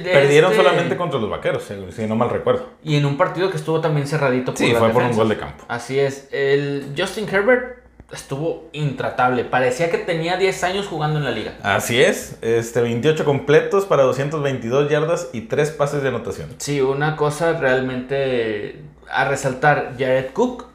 [0.06, 1.64] Eh, Perdieron este- solamente contra los vaqueros,
[1.96, 2.68] si no mal recuerdo.
[2.84, 5.38] Y en un partido que estuvo también cerradito por Sí, fue por un gol de
[5.38, 5.64] campo.
[5.68, 6.28] Así es.
[6.32, 7.78] El Justin Herbert
[8.12, 9.44] estuvo intratable.
[9.44, 11.56] Parecía que tenía 10 años jugando en la liga.
[11.64, 16.50] Así es, este 28 completos para 222 yardas y 3 pases de anotación.
[16.58, 19.94] Sí, una cosa realmente a resaltar.
[19.98, 20.66] Jared Cook,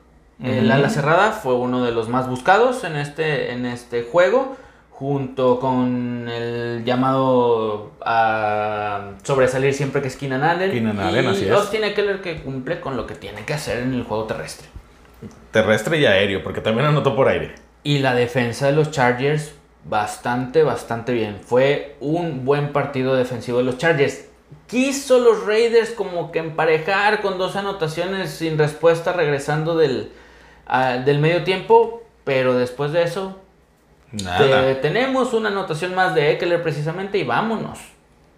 [0.42, 4.56] el ala cerrada, fue uno de los más buscados en este, en este juego.
[4.95, 10.70] Junto con el llamado a sobresalir siempre que es Keenan Allen.
[10.70, 11.51] Keenan Allen, y así es.
[11.51, 14.68] Austin Eckler que cumple con lo que tiene que hacer en el juego terrestre.
[15.51, 17.55] Terrestre y aéreo, porque también anotó por aire.
[17.82, 21.40] Y la defensa de los Chargers, bastante, bastante bien.
[21.45, 24.26] Fue un buen partido defensivo de los Chargers.
[24.66, 30.12] Quiso los Raiders como que emparejar con dos anotaciones sin respuesta regresando del,
[30.66, 32.03] ah, del medio tiempo.
[32.24, 33.41] Pero después de eso,
[34.12, 34.38] Nada.
[34.66, 37.78] te- tenemos una anotación más de Eckler precisamente y vámonos.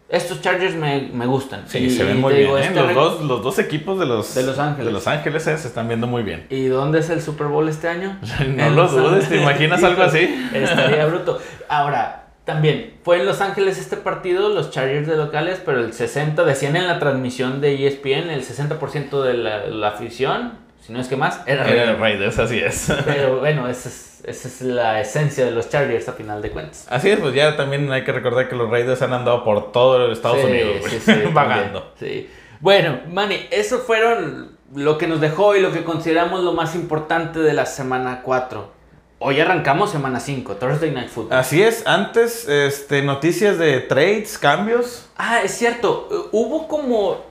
[0.09, 1.65] Estos Chargers me, me gustan.
[1.67, 2.45] Sí, Y- se ven muy bien.
[2.47, 2.63] digo, ¿eh?
[2.67, 4.87] este Los, dos, los dos equipos de los, De Los Ángeles.
[4.87, 6.47] de Los Ángeles eh, se están viendo muy bien.
[6.51, 8.19] ¿Y dónde es el Super Bowl este año?
[8.47, 10.21] No En lo dudes, ¿te imaginas algo así?
[10.55, 11.41] Estaría bruto.
[11.69, 16.45] Ahora, también, fue en Los Ángeles este partido, los Chargers de locales, pero el 60,
[16.45, 20.53] decían en la transmisión de ESPN, el 60% de la, la afición,
[20.85, 22.01] si no es que más, era Era Raider.
[22.01, 22.93] Raiders, así es.
[23.05, 26.87] Pero bueno, esa es, esa es la esencia de los Chargers a final de cuentas.
[26.91, 30.11] Así es, pues ya también hay que recordar que los Raiders han andado por todo
[30.13, 31.93] Estados Sí, Unidos, sí, sí, vagando.
[31.99, 32.29] sí.
[32.61, 37.39] Bueno, Manny, eso fueron lo que nos dejó y lo que consideramos lo más importante
[37.41, 38.73] de la semana 4.
[39.21, 41.39] Hoy arrancamos semana 5, Thursday Night Football.
[41.39, 45.09] Así es, antes, este, noticias de trades, cambios.
[45.17, 46.29] Ah, es cierto.
[46.33, 47.25] Hubo como.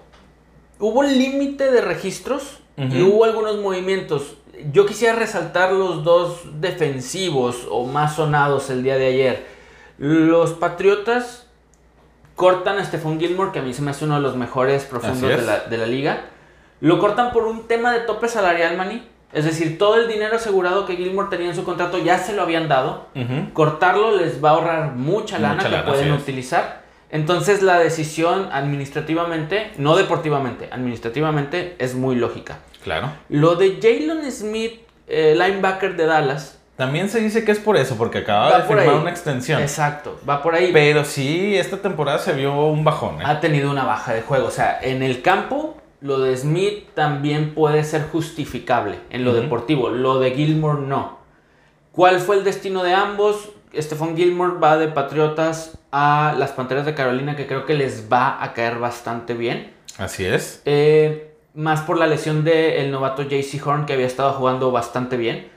[0.80, 4.36] Hubo límite de registros y hubo algunos movimientos.
[4.72, 9.46] Yo quisiera resaltar los dos defensivos o más sonados el día de ayer.
[9.98, 11.44] Los Patriotas
[12.36, 15.22] Cortan a Stephon Gilmore, que a mí se me hace uno de los mejores profundos
[15.30, 16.26] de la, de la liga.
[16.82, 19.08] Lo cortan por un tema de tope salarial, Manny.
[19.32, 22.42] Es decir, todo el dinero asegurado que Gilmore tenía en su contrato ya se lo
[22.42, 23.08] habían dado.
[23.54, 26.83] Cortarlo les va a ahorrar mucha lana Mucha que lana, pueden utilizar.
[27.14, 32.57] Entonces la decisión administrativamente, no deportivamente, administrativamente es muy lógica.
[32.84, 33.11] Claro.
[33.30, 37.97] Lo de Jalen Smith, eh, linebacker de Dallas, También se dice que es por eso,
[37.97, 38.95] porque acababa Va de firmar ahí.
[38.95, 39.61] una extensión.
[39.61, 40.72] exacto, va por ahí.
[40.74, 43.22] Pero sí, esta temporada se vio un bajón.
[43.22, 43.26] ¿eh?
[43.26, 44.47] ha tenido una baja de juego.
[44.47, 49.89] O sea, en el campo, lo de Smith también puede ser justificable en lo deportivo.
[49.89, 51.20] Lo de Gilmore no.
[51.91, 53.49] ¿Cuál fue el destino de ambos?
[53.76, 58.44] Stephon Gilmore va de Patriotas a las Panteras de Carolina, que creo que les va
[58.44, 59.74] a caer bastante bien.
[59.98, 60.62] Así es.
[60.66, 65.52] Eh, más por la lesión del novato JC Horn, que había estado jugando bastante bien.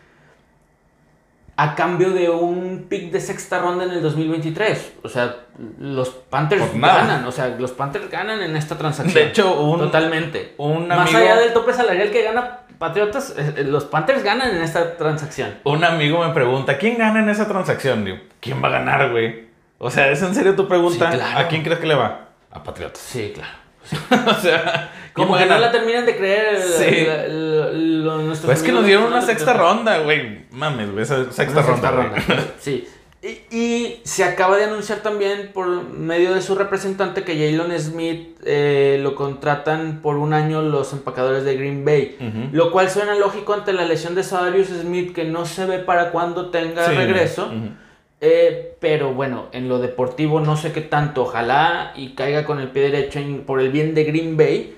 [1.58, 4.92] A cambio de un pick de sexta ronda en el 2023.
[5.02, 5.36] O sea,
[5.78, 6.98] los Panthers nada.
[6.98, 7.24] ganan.
[7.24, 9.14] O sea, los Panthers ganan en esta transacción.
[9.14, 10.54] De hecho, un, Totalmente.
[10.58, 14.62] un Más allá del tope salarial que gana Patriotas, eh, eh, los Panthers ganan en
[14.62, 15.54] esta transacción.
[15.64, 18.04] un amigo me pregunta, ¿quién gana en esa transacción?
[18.04, 19.46] Digo, ¿quién va a ganar, güey?
[19.78, 21.10] O sea, ¿es en serio tu pregunta?
[21.10, 21.38] Sí, claro.
[21.38, 22.28] ¿A quién crees que le va?
[22.50, 22.98] A Patriotas.
[23.00, 23.50] Sí, claro.
[24.30, 26.60] o sea, ¿quién Como que no la terminan de creer.
[26.60, 27.04] Sí.
[27.06, 30.46] la- la- lo- nuestros Pues es que nos dieron una sexta ronda, güey.
[30.50, 32.14] Mames, güey, esa sexta Una ronda.
[32.16, 32.46] sexta güey.
[32.58, 32.88] Sí.
[33.50, 38.38] Y, y se acaba de anunciar también por medio de su representante que Jalen Smith
[38.44, 42.16] eh, lo contratan por un año los empacadores de Green Bay.
[42.52, 46.10] Lo cual suena lógico ante la lesión de Sadarius Smith que no se ve para
[46.10, 46.94] cuándo tenga Sí.
[46.94, 47.50] regreso.
[48.20, 51.22] Eh, pero bueno, en lo deportivo no sé qué tanto.
[51.24, 54.76] Ojalá y caiga con el pie derecho en- por el bien de Green Bay.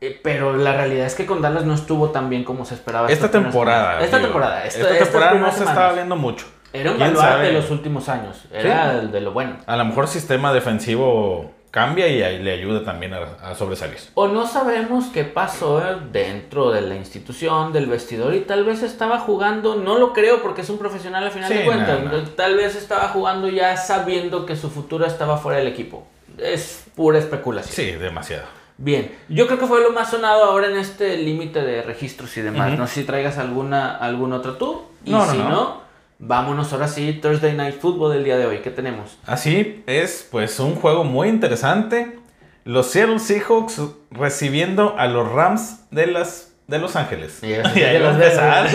[0.00, 3.10] Eh, pero la realidad es que con Dallas no estuvo tan bien como se esperaba.
[3.10, 4.00] Esta temporada.
[4.02, 4.64] Esta temporada.
[4.64, 6.46] Esta, esta- estas temporada no se estaba viendo mucho.
[6.72, 8.44] Era un ¿Quién baluarte de los últimos años.
[8.52, 9.56] Era el de lo bueno.
[9.66, 13.98] A lo mejor sistema defensivo cambia y le ayuda también a, a sobresalir.
[14.14, 15.80] O no sabemos qué pasó
[16.12, 20.62] dentro de la institución, del vestidor, y tal vez estaba jugando, no lo creo porque
[20.62, 22.22] es un profesional al final Sí, de cuentas, no, no.
[22.30, 26.06] tal vez estaba jugando ya sabiendo que su futuro estaba fuera del equipo.
[26.38, 27.74] Es pura especulación.
[27.74, 28.44] Sí, demasiado.
[28.78, 32.40] Bien, yo creo que fue lo más sonado ahora en este límite de registros y
[32.40, 32.68] demás.
[32.70, 32.78] Ujú.
[32.80, 34.86] No sé si traigas alguna, algún otro tú.
[35.04, 35.82] Y no, si no.
[36.20, 36.28] No.
[36.28, 38.58] vámonos ahora sí, Thursday Night Football del día de hoy.
[38.58, 39.18] ¿Qué tenemos?
[39.26, 42.18] Así es, pues un juego muy interesante.
[42.64, 47.42] Los Seattle Seahawks recibiendo a los Rams de, las, de Los Ángeles.
[47.42, 48.68] Y ahí empezar.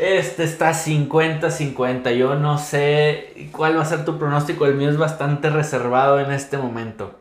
[0.00, 2.14] Este está 50-50.
[2.16, 4.66] Yo no sé cuál va a ser tu pronóstico.
[4.66, 7.18] El mío es bastante reservado en este momento.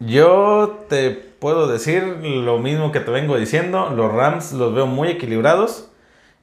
[0.00, 3.90] Yo te puedo decir lo mismo que te vengo diciendo.
[3.94, 5.87] Los Rams los veo muy equilibrados.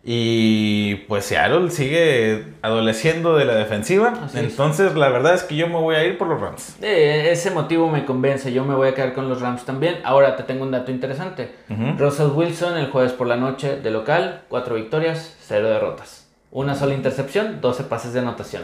[0.08, 4.14] Y pues Seattle sigue adoleciendo de la defensiva.
[4.24, 4.44] Así es.
[4.44, 6.78] Entonces la verdad es que yo me voy a ir por los Rams.
[6.80, 8.54] Eh, ese motivo me convence.
[8.54, 9.98] Yo me voy a quedar con los Rams también.
[10.04, 11.50] Ahora te tengo un dato interesante.
[11.98, 14.42] Russell Wilson el jueves por la noche de local.
[14.50, 16.28] 4 victorias, 0 derrotas.
[16.52, 18.62] Una sola intercepción, 12 pases de anotación.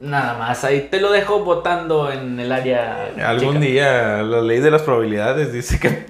[0.00, 0.64] Nada más.
[0.64, 3.10] Ahí te lo dejo votando en el área.
[3.24, 3.64] Algún chica.
[3.64, 6.06] día la ley de las probabilidades dice que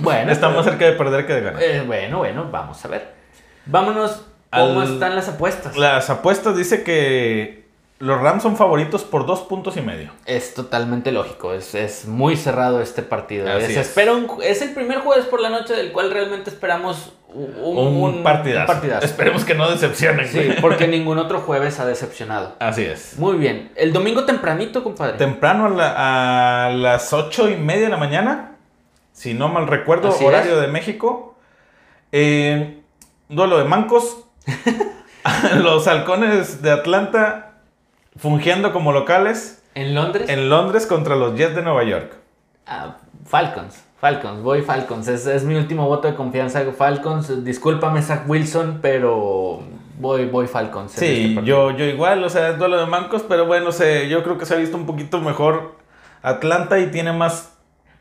[0.00, 1.62] Bueno, está más cerca de perder que de ganar.
[1.62, 3.14] Eh, bueno, bueno, vamos a ver.
[3.66, 4.22] Vámonos.
[4.52, 5.76] ¿Cómo Al- están las apuestas?
[5.76, 7.64] Las apuestas dice que
[7.98, 10.10] los Rams son favoritos por dos puntos y medio.
[10.26, 11.52] Es totalmente lógico.
[11.54, 13.50] Es, es muy cerrado este partido.
[13.50, 13.76] Así Es, es.
[13.88, 17.76] espera un- es el primer jueves por la noche del cual realmente esperamos un, un-
[18.16, 18.60] Un, partidazo.
[18.60, 19.04] un partidazo.
[19.06, 20.28] Esperemos que no decepcionen.
[20.28, 22.54] Sí, porque ningún otro jueves ha decepcionado.
[22.60, 23.18] Así es.
[23.18, 23.72] Muy bien.
[23.74, 25.16] El domingo tempranito, compadre.
[25.18, 28.52] Temprano a, la- a las ocho y media de la mañana,
[29.12, 31.34] si no mal recuerdo, Así horario de México.
[32.12, 32.82] Eh,
[33.28, 34.18] duelo de mancos.
[35.62, 37.52] los halcones de Atlanta
[38.16, 40.28] fungiendo como locales en Londres.
[40.28, 42.14] en Londres contra los Jets de Nueva York.
[42.66, 42.96] Ah,
[43.26, 43.82] Falcons.
[44.00, 45.08] Falcons, voy Falcons.
[45.08, 46.62] Es, es mi último voto de confianza.
[46.76, 47.42] Falcons.
[47.44, 49.62] Discúlpame, Zach Wilson, pero
[49.98, 50.92] voy, voy Falcons.
[50.94, 51.70] este Sí, partido.
[51.70, 54.44] yo, yo igual, o sea, es duelo de mancos, pero bueno, sé, yo creo que
[54.44, 55.76] se ha visto un poquito mejor
[56.22, 57.53] Atlanta y tiene más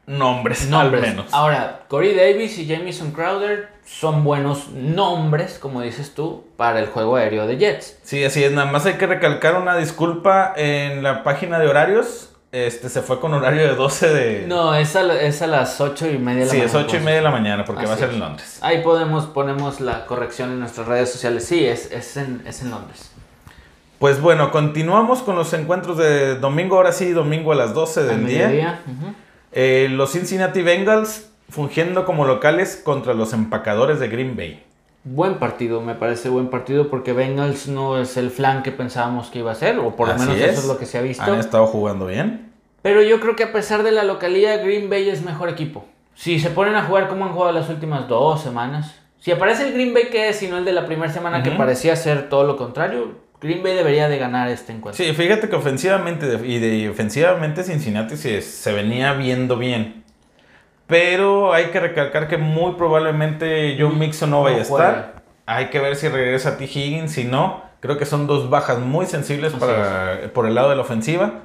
[0.05, 1.03] nombres, Nombres.
[1.03, 1.25] al menos.
[1.33, 7.15] Ahora, Corey Davis y Jamison Crowder son buenos nombres, como dices tú, para el juego
[7.15, 7.97] aéreo de Jets.
[8.03, 12.29] Sí, así es, nada más hay que recalcar una disculpa en la página de horarios.
[12.51, 14.45] Este se fue con horario de 12 de.
[14.47, 16.65] No, es a, es a las ocho y media de la sí, mañana.
[16.69, 17.03] es 8 y entonces.
[17.03, 18.59] media de la mañana porque va a ser en Londres.
[18.61, 21.45] Ahí podemos, ponemos la corrección en nuestras redes sociales.
[21.45, 23.09] Sí, es, es, en, es en Londres.
[23.97, 28.07] Pues bueno, continuamos con los encuentros de domingo, ahora sí, domingo a las 12 Al
[28.09, 28.47] del día.
[28.47, 29.13] mediodía, ujú.
[29.53, 34.63] Eh, los Cincinnati Bengals fungiendo como locales contra los empacadores de Green Bay.
[35.03, 39.39] Buen partido, me parece buen partido porque Bengals no es el flan que pensábamos que
[39.39, 40.51] iba a ser, o por lo Así menos es.
[40.53, 41.23] eso es lo que se ha visto.
[41.23, 42.51] Han estado jugando bien.
[42.81, 45.85] Pero yo creo que a pesar de la localidad, Green Bay es mejor equipo.
[46.15, 49.73] Si se ponen a jugar como han jugado las últimas dos semanas, si aparece el
[49.73, 52.45] Green Bay que es, y no el de la primera semana que parecía ser todo
[52.45, 53.11] lo contrario,
[53.43, 55.03] Green Bay debería de ganar este encuentro.
[55.03, 60.03] Sí, fíjate que ofensivamente y de ofensivamente Cincinnati se, se venía viendo bien.
[60.87, 65.23] Pero hay que recalcar que muy probablemente Joe Mixon no vaya a estar.
[65.45, 66.65] Hay que ver si regresa T.
[66.65, 67.11] Higgins.
[67.11, 70.81] Si no, creo que son dos bajas muy sensibles para, por el lado de la
[70.81, 71.41] ofensiva.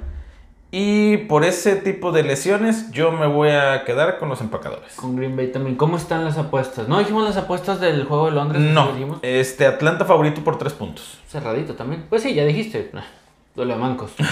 [0.70, 4.94] Y por ese tipo de lesiones, yo me voy a quedar con los empacadores.
[4.96, 5.76] Con Green Bay también.
[5.76, 6.88] ¿Cómo están las apuestas?
[6.88, 8.60] ¿No dijimos las apuestas del juego de Londres?
[8.60, 8.90] No,
[9.22, 11.18] este Atlanta favorito por tres puntos.
[11.26, 12.04] Cerradito también.
[12.10, 12.90] Pues sí, ya dijiste.
[12.94, 13.02] Ah,
[13.54, 14.12] Duele a mancos.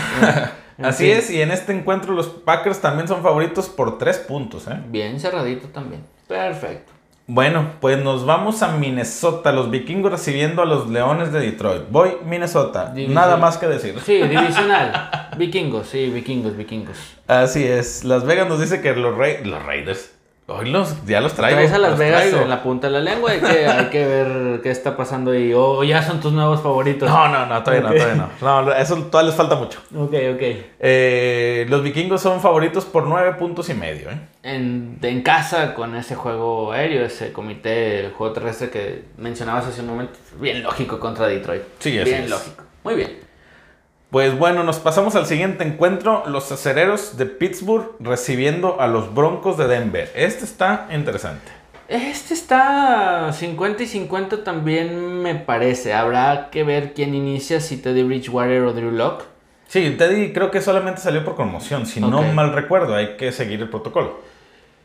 [0.79, 1.15] En Así fin.
[1.15, 4.67] es, y en este encuentro los Packers también son favoritos por tres puntos.
[4.69, 4.79] ¿eh?
[4.89, 6.03] Bien cerradito también.
[6.29, 6.93] Perfecto.
[7.29, 11.85] Bueno, pues nos vamos a Minnesota, los vikingos recibiendo a los leones de Detroit.
[11.91, 13.99] Voy Minnesota, nada más que decir.
[14.05, 15.11] Sí, divisional.
[15.37, 16.97] vikingos, sí, vikingos, vikingos.
[17.27, 20.13] Así es, Las Vegas nos dice que los, Ra- los Raiders,
[20.49, 21.57] hoy los, ya los traigo.
[21.57, 22.43] Traes a Las Vegas traigo.
[22.43, 23.33] en la punta de la lengua.
[23.33, 25.53] Hay que, hay que ver qué está pasando ahí.
[25.55, 27.09] O ya son tus nuevos favoritos.
[27.09, 27.93] No, no, no, todavía Ok.
[27.95, 28.63] no, todavía no.
[28.63, 29.81] No, eso todavía les falta mucho.
[29.97, 30.43] Ok, ok.
[30.79, 34.09] Eh, los vikingos son favoritos por nueve puntos y medio.
[34.11, 34.21] ¿eh?
[34.45, 39.81] En, en casa con ese juego aéreo, ese comité, el juego terrestre que mencionabas hace
[39.81, 41.63] un momento, bien lógico contra Detroit.
[41.81, 42.31] Sí, Bien es.
[42.31, 42.63] lógico.
[42.85, 43.26] Muy bien.
[44.17, 46.25] Pues bueno, nos pasamos al siguiente encuentro.
[46.27, 50.11] Los acereros de Pittsburgh recibiendo a los broncos de Denver.
[50.15, 51.45] Este está interesante.
[51.87, 55.93] Este está 50 y 50 también me parece.
[55.93, 59.27] Habrá que ver quién inicia, si Teddy Bridgewater o Drew Locke.
[59.69, 61.85] Sí, Teddy creo que solamente salió por conmoción.
[61.85, 64.21] Si no mal recuerdo, hay que seguir el protocolo.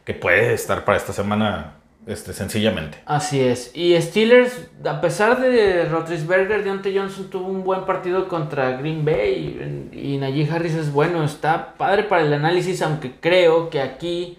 [0.03, 1.75] Que puede estar para esta semana
[2.07, 2.97] este, sencillamente.
[3.05, 3.71] Así es.
[3.75, 9.89] Y Steelers, a pesar de Roethlisberger, Deontay Johnson tuvo un buen partido contra Green Bay
[9.91, 11.23] y, y Najee Harris es bueno.
[11.23, 14.37] Está padre para el análisis, aunque creo que aquí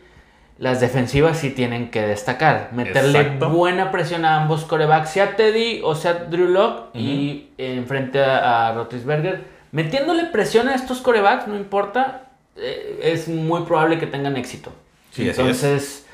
[0.59, 2.71] las defensivas sí tienen que destacar.
[2.73, 3.51] Meterle Exacto.
[3.51, 8.75] buena presión a ambos corebacks, sea Teddy o sea Drew Locke, y enfrente a, a
[8.75, 9.45] Roethlisberger.
[9.73, 14.73] Metiéndole presión a estos corebacks, no importa, eh, es muy probable que tengan éxito.
[15.11, 16.07] Sí, así es.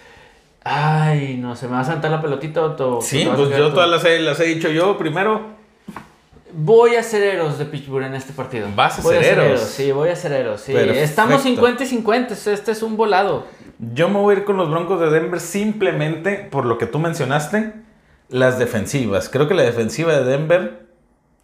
[0.70, 3.68] Ay, no, se me va a saltar la pelotita o to- Sí, a pues yo
[3.68, 3.74] tú?
[3.74, 5.56] todas las he, las he dicho yo primero.
[6.52, 8.68] Voy a ser Eros de Pittsburgh en este partido.
[8.74, 9.60] Vas a Voy ser Eros.
[9.60, 10.60] Sí, voy a ser Eros.
[10.60, 10.72] Sí.
[10.72, 11.00] Perfecto.
[11.00, 12.34] Estamos 50 y 50.
[12.34, 13.46] Este es un volado.
[13.78, 16.98] Yo me voy a ir con los broncos de Denver simplemente por lo que tú
[16.98, 17.72] mencionaste.
[18.28, 19.28] Las defensivas.
[19.30, 20.86] Creo que la defensiva de Denver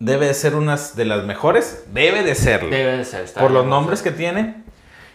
[0.01, 1.85] debe de ser una de las mejores.
[1.95, 2.71] Debe de serlo.
[2.71, 3.25] Debe de ser.
[3.25, 4.64] está por los nombres que tiene.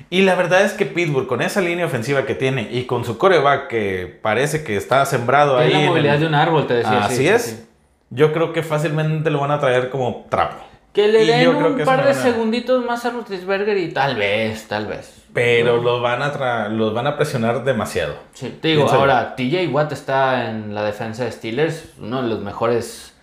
[0.09, 3.17] Y la verdad es que Pittsburgh, con esa línea ofensiva que tiene y con su
[3.17, 5.67] coreback que parece que está sembrado ahí.
[5.69, 7.03] Tiene la en movilidad el- de un árbol, te decía.
[7.05, 7.41] Así sí, sí, es.
[7.43, 7.65] sí.
[8.11, 10.55] Yo creo que fácilmente lo van a traer como trapo.
[10.93, 14.15] Que le Y den un que par de buena- segunditos más a Roethlisberger y tal
[14.15, 15.13] vez, tal vez.
[15.31, 18.15] Pero los van a tra- los van a presionar demasiado.
[18.33, 22.39] Sí, te digo, ahora TJ Watt está en la defensa de Steelers, uno de los
[22.39, 23.13] mejores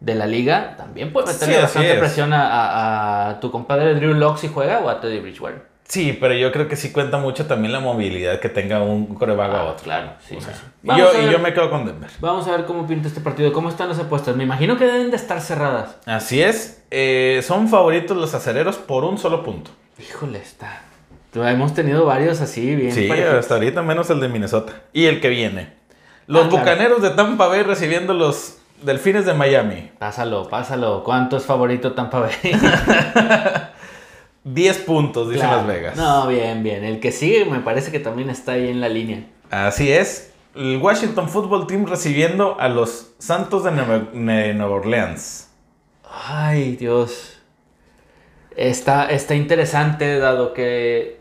[0.00, 0.74] de la liga.
[0.76, 1.98] También puede meterle Sí, bastante es.
[1.98, 5.62] presión a, a- a tu compadre Drew Locke si juega o a Teddy Bridgewater.
[5.86, 9.50] Sí, pero yo creo que sí cuenta mucho también la movilidad que tenga un coreback
[9.52, 9.84] a Ah, otro.
[9.84, 10.34] claro, sí.
[10.36, 10.88] O sea, sí, sí.
[10.92, 12.10] y yo, a y yo me quedo con Denver.
[12.20, 13.52] Vamos a ver cómo pinta este partido.
[13.52, 14.34] ¿Cómo están las apuestas?
[14.34, 15.96] Me imagino que deben de estar cerradas.
[16.06, 16.82] Así es.
[16.90, 19.70] eh, son favoritos los acereros por un solo punto.
[19.98, 20.80] Híjole, está.
[21.34, 23.34] Hemos tenido varios así, bien Sí, parejitos.
[23.40, 24.72] hasta ahorita menos el de Minnesota.
[24.92, 25.72] Y el que viene.
[26.26, 26.64] Los Ah, claro.
[26.64, 29.90] Bucaneros de Tampa Bay recibiendo los Delfines de Miami.
[29.98, 31.02] Pásalo, pásalo.
[31.04, 32.30] ¿Cuánto es favorito Tampa Bay?
[34.44, 35.58] 10 puntos, dice Claro.
[35.58, 35.96] Las Vegas.
[35.96, 36.84] No, bien, bien.
[36.84, 39.24] El que sigue me parece que también está ahí en la línea.
[39.50, 40.32] Así es.
[40.54, 45.50] El Washington Football Team recibiendo a los Santos de Nueva, de Nueva Orleans.
[46.08, 47.40] Ay, Dios.
[48.56, 51.18] Está, está interesante, dado que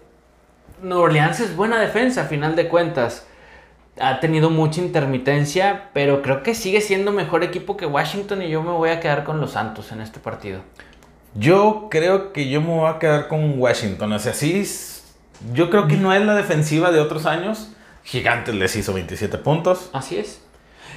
[0.83, 3.25] Nueva Orleans es buena defensa, a final de cuentas.
[3.99, 8.61] Ha tenido mucha intermitencia, pero creo que sigue siendo mejor equipo que Washington y yo
[8.61, 10.61] me voy a quedar con los Santos en este partido.
[11.35, 14.11] Yo creo que yo me voy a quedar con Washington.
[14.13, 14.59] O sea, sí.
[14.59, 15.03] es-
[15.53, 17.69] Yo creo que no es la defensiva de otros años.
[18.03, 19.89] Gigantes les hizo 27 puntos.
[19.93, 20.41] Así es.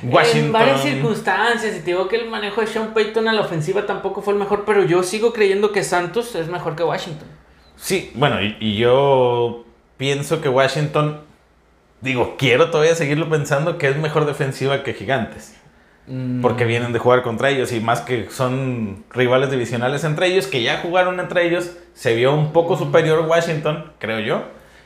[0.03, 0.47] Washington.
[0.47, 3.87] En varias circunstancias, y te digo que el manejo de Sean Payton a la ofensiva
[3.87, 7.27] tampoco fue el mejor, pero yo sigo creyendo que Santos es mejor que Washington.
[7.77, 9.65] Sí, bueno, y, y yo
[9.97, 11.21] pienso que Washington.
[12.03, 15.57] Digo, quiero todavía seguirlo pensando que es mejor defensiva que Gigantes.
[16.09, 20.47] Mm, Porque vienen de jugar contra ellos y más que son rivales divisionales entre ellos,
[20.47, 24.43] que ya jugaron entre ellos, se vio un poco superior Washington, creo yo.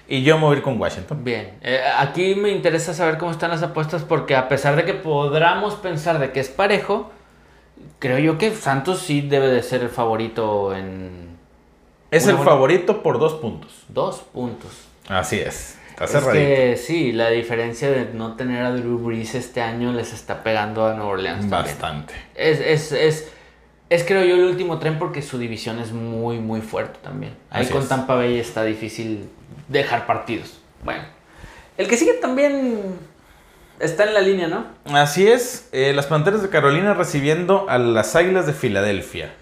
[0.09, 1.23] Y yo me voy a ir con Washington.
[1.23, 4.95] Bien, eh, aquí me interesa saber cómo están las apuestas porque a pesar de que
[4.95, 7.13] podamos pensar de que es parejo,
[7.99, 11.37] creo yo que Santos sí debe de ser el favorito en,
[12.11, 13.85] Es el buena- favorito por dos puntos.
[13.89, 14.71] Dos puntos.
[15.09, 15.79] Así es.
[16.01, 20.43] Es que sí, la diferencia de no tener a Drew Brees este año les está
[20.43, 21.41] pegando a Nueva Orleans.
[21.41, 21.63] también.
[21.63, 22.15] Bastante.
[22.35, 23.31] Es, es, es,
[23.91, 27.35] es creo yo el último tren porque su división es muy, muy fuerte también.
[27.51, 27.87] Ahí Así con.
[27.87, 29.29] Tampa Bay está difícil
[29.69, 30.61] dejar partidos.
[30.85, 31.03] Bueno,
[31.77, 32.81] el que sigue también
[33.79, 34.65] está en la línea, ¿no?
[34.85, 35.69] Así es.
[35.73, 39.33] eh, las Panteras de Carolina recibiendo a las Águilas de Filadelfia.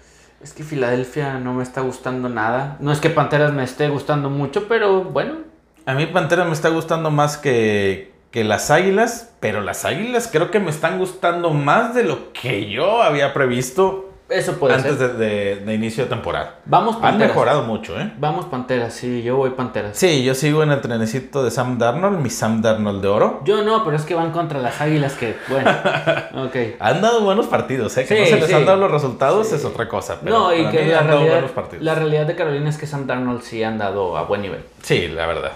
[0.41, 2.77] Es que Filadelfia no me está gustando nada.
[2.79, 5.48] No es que Panteras me esté gustando mucho, pero bueno,
[5.89, 10.51] A mí Panteras me está gustando más que, que las Águilas, pero las Águilas creo
[10.51, 15.13] que me están gustando más de lo que yo había previsto eso puede antes ser.
[15.13, 16.59] de, de- de inicio de temporada.
[16.65, 17.29] Vamos Han Panteras.
[17.33, 18.13] mejorado mucho, ¿eh?
[18.19, 19.97] Vamos Panteras, sí, yo voy Panteras.
[19.97, 23.41] Sí, yo sigo en el trenecito de Sam Darnold, mi Sam Darnold de oro.
[23.43, 25.71] Yo no, pero es que van contra las águilas que, bueno,
[26.45, 26.55] ok.
[26.79, 28.05] Han dado buenos partidos, ¿eh?
[28.05, 28.53] Que Sí, no se les sí.
[28.53, 29.55] han dado los resultados Sí.
[29.55, 30.19] es otra cosa.
[30.23, 31.83] Pero No, y que la han dado realidad, buenos partidos.
[31.83, 34.61] la realidad de Carolina es que Sam Darnold sí han dado a buen nivel.
[34.83, 35.53] Sí, la verdad.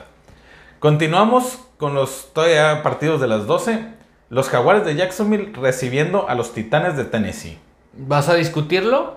[0.84, 3.86] Continuamos con los todavía partidos de las 12.
[4.30, 7.58] Los Jaguares de Jacksonville recibiendo a los Titanes de Tennessee.
[7.94, 9.16] ¿Vas a discutirlo?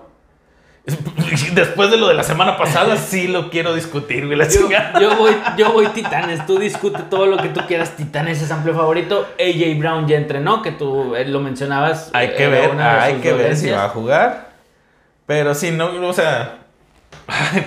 [1.53, 4.37] Después de lo de la semana pasada, sí lo quiero discutir, güey.
[4.37, 7.97] La Yo, voy, yo voy Titanes, tú discute todo lo que tú quieras.
[7.97, 9.27] Titanes es amplio favorito.
[9.37, 12.11] AJ Brown ya entrenó, que tú eh, lo mencionabas.
[12.13, 14.51] Hay que era ver, hay que ver si va a jugar.
[15.25, 16.59] Pero sí, no, o sea,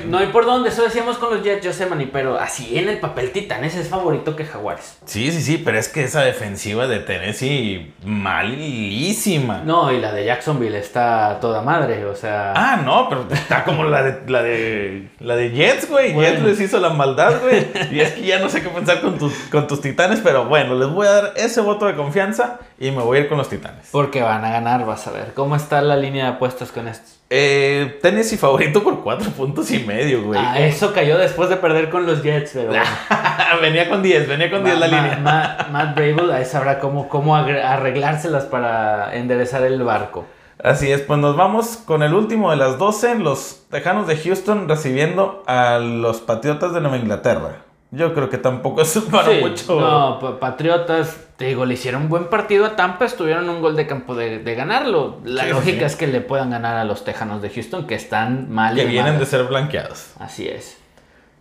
[0.06, 3.30] No hay por dónde, eso decíamos con los Jets, Manny, pero así en el papel
[3.30, 4.98] Titanes es favorito que Jaguares.
[5.04, 9.62] sí, sí, sí, pero es que esa defensiva de Tennessee malísima.
[9.64, 12.52] No, y la de Jacksonville está toda madre, o sea.
[12.56, 16.12] Ah, no, pero está como la de la de la de Jets, güey.
[16.14, 16.30] Bueno.
[16.30, 17.66] Jets les hizo la maldad, güey.
[17.90, 20.74] Y es que ya no sé qué pensar con tus, con tus titanes, pero bueno,
[20.74, 23.48] les voy a dar ese voto de confianza y me voy a ir con los
[23.48, 23.88] titanes.
[23.92, 25.34] Porque van a ganar, vas a ver.
[25.34, 27.19] ¿Cómo está la línea de apuestas con estos?
[27.32, 30.40] Eh, Tennessee favorito por cuatro puntos y medio, güey.
[30.42, 32.82] Ah, eso cayó después de perder con los Jets, pero bueno.
[33.62, 35.16] venía con 10, venía con 10 la Ma- línea.
[35.22, 40.24] ma- Matt Brable ahí sabrá cómo, cómo arreglárselas para enderezar el barco.
[40.62, 44.68] Así es, pues nos vamos con el último de las 12, los Tejanos de Houston
[44.68, 47.58] recibiendo a los Patriotas de Nueva Inglaterra.
[47.92, 49.80] Yo creo que tampoco es para Sí, mucho.
[49.80, 53.74] No, pa- Patriotas, te digo, le hicieron un buen partido a Tampa, estuvieron un gol
[53.76, 55.18] de campo de, de ganarlo.
[55.24, 55.84] La Sí, lógica sí.
[55.84, 58.86] es que le puedan ganar a los Tejanos de Houston, que están mal que y
[58.86, 60.12] vienen de ser blanqueados.
[60.18, 60.78] Así es.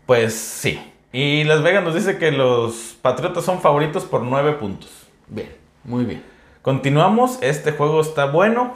[0.06, 0.82] Pues sí.
[1.12, 4.90] Y Las Vegas nos dice que los Patriotas son favoritos por 9 puntos.
[5.28, 5.50] Bien,
[5.84, 6.24] muy bien.
[6.64, 8.74] Continuamos, este juego está bueno.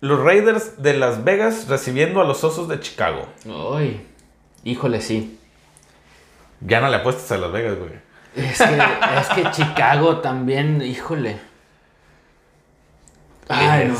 [0.00, 3.26] Los Raiders de Las Vegas recibiendo a los Osos de Chicago.
[3.46, 4.00] Uy,
[4.64, 5.36] híjole, sí.
[6.60, 7.92] Ya no le apuestas a Las Vegas, güey.
[8.36, 8.78] Es que,
[9.18, 11.38] es que Chicago también, híjole.
[13.48, 13.96] Ay, no.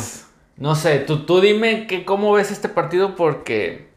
[0.56, 3.88] No sé, tú, tú dime que cómo ves este partido porque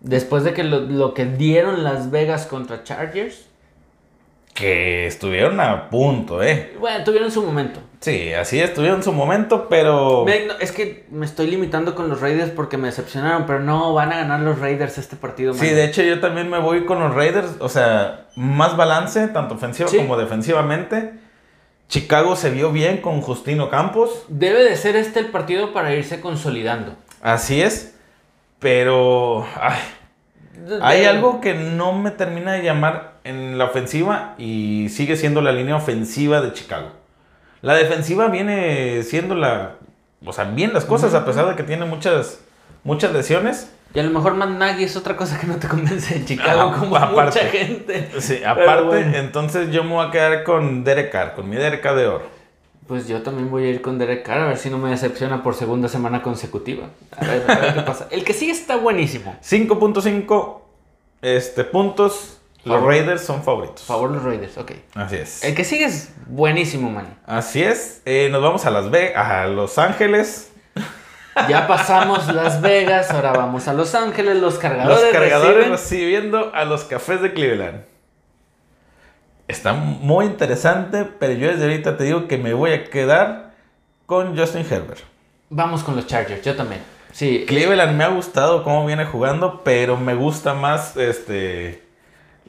[0.00, 3.46] después de que lo, lo que dieron Las Vegas contra Chargers,
[4.54, 6.74] Que estuvieron a punto, ¿eh?
[6.80, 7.80] bueno, tuvieron su momento.
[8.00, 10.24] Sí, así estuvieron en su momento, pero...
[10.26, 14.12] No, es que me estoy limitando con los Raiders porque me decepcionaron, pero no, van
[14.12, 15.54] a ganar los Raiders este partido.
[15.54, 15.74] Sí, man.
[15.74, 19.88] de hecho yo también me voy con los Raiders, o sea, más balance, tanto ofensivo
[19.88, 19.96] Sí.
[19.98, 21.12] como defensivamente.
[21.88, 26.20] Chicago se vio bien con Justino Campos, Debe de ser este el partido para irse
[26.20, 26.94] consolidando.
[27.22, 27.94] así es,
[28.58, 29.78] pero ay,
[30.82, 35.52] hay algo que no me termina de llamar en la ofensiva y sigue siendo la
[35.52, 36.90] línea ofensiva de Chicago.
[37.62, 39.74] La defensiva viene siendo la,
[40.24, 42.40] o sea, bien las cosas a pesar de que tiene muchas,
[42.84, 43.72] muchas lesiones.
[43.94, 46.72] Y a lo mejor Matt Nagy es otra cosa que no te convence de Chicago,
[46.74, 47.40] Ah, como aparte.
[47.40, 48.10] mucha gente.
[48.20, 49.16] Sí, aparte, bueno.
[49.16, 52.38] entonces yo me voy a quedar con Derek Carr, con mi Derek Carr de oro.
[52.86, 55.42] Pues yo también voy a ir con Derek Carr, a ver si no me decepciona
[55.42, 56.86] por segunda semana consecutiva.
[57.16, 58.08] A ver, a ver qué pasa.
[58.10, 59.36] El que sigue está buenísimo.
[59.42, 60.60] 5.5
[61.22, 62.37] este, puntos.
[62.68, 62.82] Los.
[62.84, 63.82] Raiders son favoritos.
[63.82, 64.72] Favor, los Raiders, ok.
[64.94, 65.44] Así es.
[65.44, 67.18] El que sigue es buenísimo, man.
[67.26, 68.02] Así es.
[68.04, 70.50] Eh, nos vamos a Las Vegas, a Los Ángeles.
[71.48, 74.38] Ya pasamos Las Vegas, ahora vamos a Los Ángeles.
[74.38, 77.84] Los cargadores, Los cargadores reciben- recibiendo a los cafés de Cleveland.
[79.46, 83.52] Está muy interesante, pero yo desde ahorita te digo que me voy a quedar
[84.06, 84.98] con Justin Herbert.
[85.48, 86.82] Vamos con los Chargers, yo también.
[87.12, 91.82] Sí, Cleveland me ha gustado cómo viene jugando, pero me gusta más este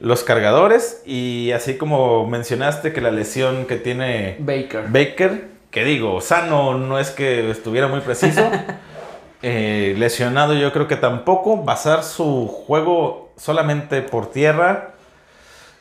[0.00, 4.86] los cargadores y así como mencionaste que la lesión que tiene Baker.
[4.88, 8.50] Baker, que digo, sano no es que estuviera muy preciso,
[9.42, 14.94] eh, lesionado yo creo que tampoco, basar su juego solamente por tierra,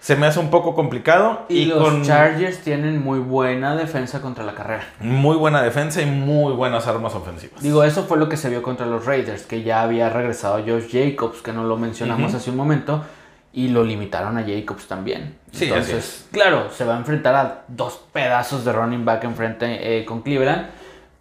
[0.01, 1.45] se me hace un poco complicado.
[1.49, 4.83] Y, los Chargers tienen muy buena defensa contra la carrera.
[5.01, 7.61] Muy buena defensa y muy buenas armas ofensivas.
[7.61, 10.89] Digo, eso fue lo que se vio contra los Raiders, que ya había regresado Josh
[10.91, 13.03] Jacobs, que no lo mencionamos hace un momento,
[13.51, 15.37] y lo limitaron a Jacobs también.
[15.51, 20.05] Sí, Entonces, claro, se va a enfrentar a dos pedazos de running back enfrente eh,
[20.05, 20.67] con Cleveland,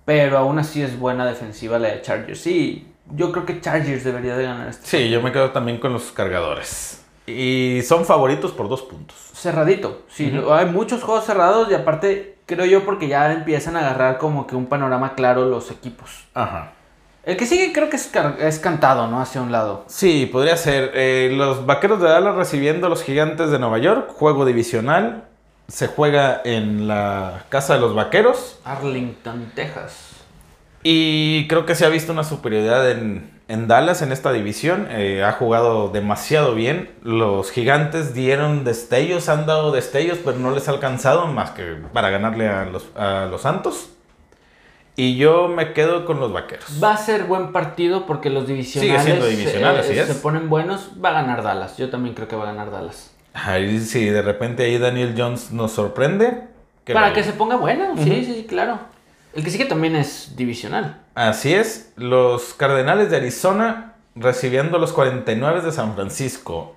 [0.04, 2.40] pero aún así es buena defensiva la de Chargers.
[2.40, 4.86] Sí, yo creo que Chargers debería de ganar este.
[4.86, 7.04] Sí, yo me quedo también con los cargadores.
[7.26, 9.16] Y son favoritos por dos puntos.
[9.34, 10.32] Cerradito, sí.
[10.50, 14.56] Hay muchos juegos cerrados y aparte, creo yo, porque ya empiezan a agarrar como que
[14.56, 16.26] un panorama claro los equipos.
[16.34, 16.72] Ajá.
[17.28, 18.10] El que sigue creo que es,
[18.40, 19.20] es cantado, ¿no?
[19.20, 19.84] Hacia un lado.
[19.86, 20.92] Sí, podría ser.
[20.94, 24.08] Eh, los Vaqueros de Dallas recibiendo a los Gigantes de Nueva York.
[24.08, 25.24] Juego divisional.
[25.66, 28.58] Se juega en la Casa de los Vaqueros.
[28.64, 30.12] Arlington, Texas.
[30.82, 34.88] Y creo que se ha visto una superioridad en, en Dallas en esta división.
[34.88, 36.92] Eh, ha jugado demasiado bien.
[37.02, 42.08] Los gigantes dieron destellos, han dado destellos, pero no les ha alcanzado más que para
[42.08, 43.90] ganarle a los, a los Santos.
[44.98, 46.82] Y yo me quedo con los vaqueros.
[46.82, 50.48] Va a ser buen partido porque los divisionales, Sigue siendo divisional, eh, así se ponen
[50.48, 50.90] buenos.
[51.02, 51.76] Va a ganar Dallas.
[51.76, 53.12] Yo también creo que va a ganar Dallas.
[53.32, 56.48] Ahí, si de repente ahí Daniel Jones nos sorprende.
[56.92, 58.80] Para que se ponga bueno, sí, sí, claro.
[59.34, 61.00] El que sigue también es divisional.
[61.14, 66.74] Así es, los Cardenales de Arizona recibiendo los 49 de San Francisco.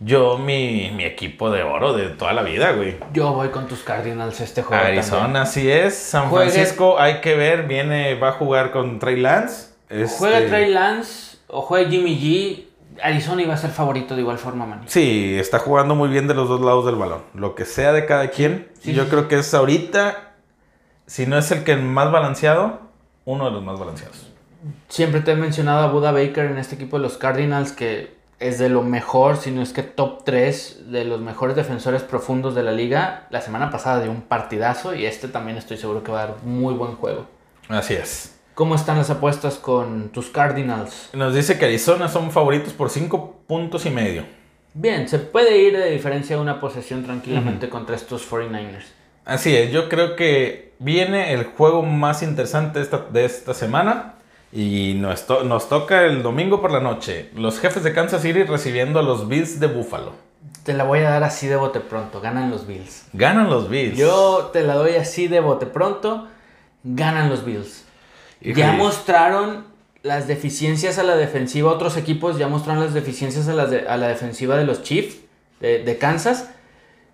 [0.00, 2.96] Yo, mi, equipo de oro de toda la vida, güey.
[3.12, 4.82] Yo voy con tus Cardinals este juego.
[4.82, 5.94] Arizona, así es.
[5.94, 9.70] San Francisco, hay que ver, viene, va a jugar con Trey Lance.
[9.88, 12.64] Juega este Trey Lance o juega Jimmy G.
[13.02, 14.82] Arizona iba a ser favorito de igual forma, man.
[14.86, 17.22] Sí, está jugando muy bien de los dos lados del balón.
[17.34, 18.68] Lo que sea de cada quien.
[18.84, 20.28] yo creo que es ahorita
[21.08, 22.80] si no es el que más balanceado,
[23.24, 24.30] uno de los más balanceados.
[24.88, 28.58] Siempre te he mencionado a Buda Baker en este equipo de los Cardinals, que es
[28.58, 32.62] de lo mejor, si no es que top 3 de los mejores defensores profundos de
[32.62, 33.26] la liga.
[33.30, 36.36] La semana pasada dio un partidazo y este también estoy seguro que va a dar
[36.44, 37.26] muy buen juego.
[37.68, 38.36] Así es.
[38.54, 41.10] ¿Cómo están las apuestas con tus Cardinals?
[41.12, 44.24] Nos dice que Arizona son favoritos por 5 puntos y medio.
[44.74, 48.84] Bien, se puede ir de diferencia una posesión tranquilamente contra estos 49ers.
[49.24, 54.14] Así es, yo creo que viene el juego más interesante de esta, de esta semana
[54.52, 57.30] y nos, nos, toca el domingo por la noche.
[57.34, 60.12] Los jefes de Kansas City recibiendo a los Bills de Buffalo.
[60.64, 63.06] Te la voy a dar así de bote pronto, ganan los Bills.
[63.12, 63.96] Ganan los Bills.
[63.96, 66.28] Yo te la doy así de bote pronto,
[66.84, 67.84] ganan los Bills.
[68.40, 69.66] Ya mostraron
[70.02, 74.08] las deficiencias a la defensiva, otros equipos ya mostraron las deficiencias a la, a la
[74.08, 75.18] defensiva de los Chiefs
[75.60, 76.50] de, de Kansas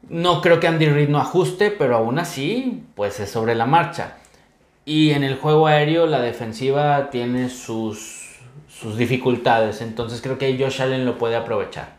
[0.08, 4.16] no creo que Andy Reid no ajuste, pero aún así, pues es sobre la marcha.
[4.84, 10.82] Y en el juego aéreo la defensiva tiene sus, sus dificultades, entonces creo que Josh
[10.82, 11.96] Allen lo puede aprovechar.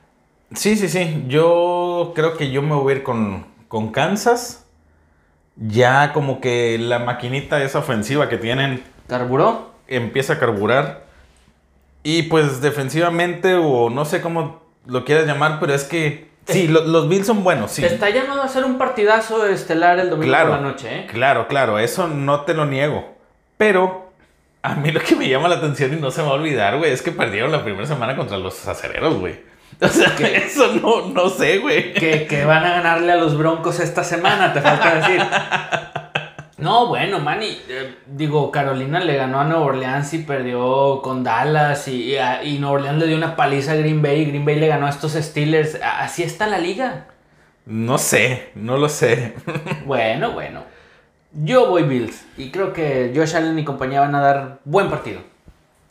[0.53, 1.23] Sí, sí, sí.
[1.27, 4.65] Yo creo que yo me voy a ir con, con Kansas.
[5.55, 8.83] Ya como que la maquinita esa ofensiva que tienen...
[9.07, 9.71] ¿Carburó?
[9.88, 11.05] Empieza a carburar.
[12.03, 17.09] Y pues defensivamente, o no sé cómo lo quieras llamar, pero es que Sí, los
[17.09, 17.81] Bills son buenos, sí.
[17.81, 21.07] Te está llamando a hacer un partidazo estelar el domingo por la noche, ¿eh?
[21.07, 23.15] Claro, claro, eso no te lo niego.
[23.57, 24.11] Pero
[24.61, 26.77] a mí lo que me llama la atención y no se me va a olvidar,
[26.77, 29.39] güey, es que perdieron la primera semana contra los acereros, güey.
[29.81, 31.93] O sea, que eso no, no sé, güey.
[31.93, 35.21] Que, que van a ganarle a los Broncos esta semana, te falta decir.
[36.66, 41.88] No, bueno, Manny, eh, digo, Carolina le ganó a Nueva Orleans y perdió con Dallas
[41.88, 44.66] y, y, Nueva Orleans le dio una paliza a Green Bay y Green Bay le
[44.66, 45.78] ganó a estos Steelers.
[45.84, 47.05] Así está la liga.
[47.68, 49.36] No sé, no lo sé.
[49.86, 50.63] bueno, bueno.
[51.34, 55.22] Yo voy Bills y creo que Josh Allen y compañía van a dar buen partido.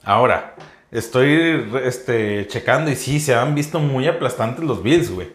[0.03, 0.57] Ahora,
[0.91, 5.29] estoy este, checando y sí, se han visto muy aplastantes los Bills, güey.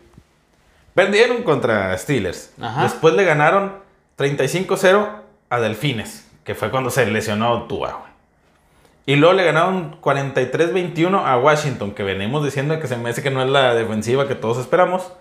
[0.93, 2.51] Perdieron contra Steelers.
[2.81, 3.87] Después le ganaron
[4.17, 5.18] 35-0
[5.49, 8.05] a Delfines, que fue cuando se lesionó Tua.
[9.05, 13.31] Y luego le ganaron 43-21 a Washington, que venimos diciendo que se me hace que
[13.31, 15.11] no es la defensiva que todos esperamos.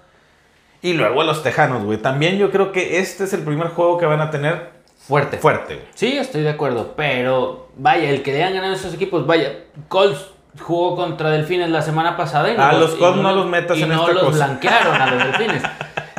[0.82, 1.98] Y luego a los Tejanos, güey.
[1.98, 5.38] También yo creo que este es el primer juego que van a tener fuerte.
[5.38, 6.92] Fuerte, Sí, estoy de acuerdo.
[6.96, 9.52] Pero vaya, el que le hayan ganado esos equipos, vaya,
[9.88, 12.52] Colts jugó contra Delfines la semana pasada.
[12.52, 15.62] Y a los Colts no, los metas en no los blanquearon a los Delfines.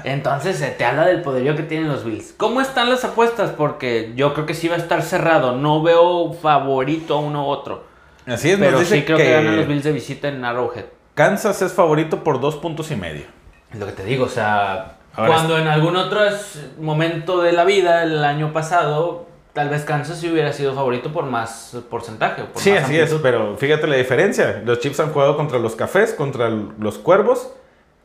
[0.09, 2.33] Entonces te habla del poderío que tienen los Bills.
[2.35, 3.51] ¿Cómo están las apuestas?
[3.51, 5.55] Porque yo creo que sí va a estar cerrado.
[5.55, 7.83] No veo favorito a uno u otro.
[8.25, 9.31] Así es, pero sí creo que...
[9.31, 10.85] ganan los Bills de visita en Arrowhead.
[11.13, 13.25] Kansas es favorito por dos puntos y medio.
[13.71, 16.21] Es lo que te digo, o sea, cuando en algún otro
[16.79, 21.25] momento de la vida, el año pasado, tal vez Kansas sí hubiera sido favorito por
[21.25, 22.45] más porcentaje.
[22.55, 24.63] sí, así es, pero fíjate la diferencia.
[24.65, 27.51] Los Chiefs han jugado contra los Cafés, contra los Cuervos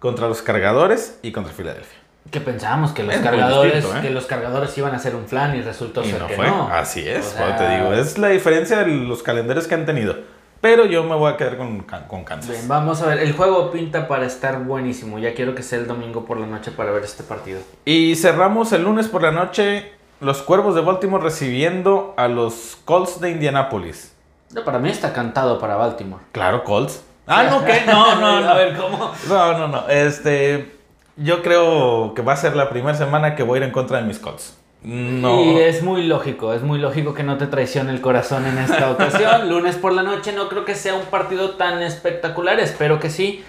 [0.05, 1.99] contra los cargadores y contra Filadelfia.
[2.31, 4.03] Que pensábamos que los Es cargadores, distinto, ¿eh?
[4.03, 6.47] que los cargadores iban a ser un flan y resultó Y ser no que fue.
[6.47, 6.69] no.
[6.69, 7.95] Así es, O sea, te digo.
[7.95, 10.15] Es la diferencia de los calendarios que han tenido.
[10.61, 12.51] Pero yo me voy a quedar con, con Kansas.
[12.51, 13.21] Bien, vamos a ver.
[13.21, 15.19] El juego pinta para estar buenísimo.
[15.19, 17.61] Ya quiero que sea el domingo por la noche para ver este partido.
[17.87, 23.21] Y cerramos el lunes por la noche los Cuervos de Baltimore recibiendo a los Colts
[23.21, 24.15] de Indianápolis.
[24.53, 26.23] No, para mí está cantado para Baltimore.
[26.33, 27.03] Claro, Colts.
[27.27, 27.83] Ah, no, ¿qué?
[27.87, 28.49] No, no, no.
[28.49, 29.13] A ver, ¿cómo?
[29.29, 29.89] No, no, no.
[29.89, 30.73] Este,
[31.17, 33.99] yo creo que va a ser la primera semana que voy a ir en contra
[33.99, 34.59] de mis Colts.
[34.83, 35.43] No.
[35.43, 38.91] Y es muy lógico, es muy lógico que no te traicione el corazón en esta
[38.91, 39.49] ocasión.
[39.49, 43.43] Lunes por la noche no creo que sea un partido tan espectacular, espero que sí,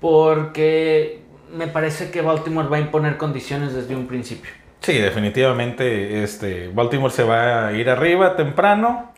[0.00, 1.22] porque
[1.52, 4.52] me parece que Baltimore va a imponer condiciones desde un principio.
[4.80, 9.12] Sí, definitivamente este, Baltimore se va a ir arriba temprano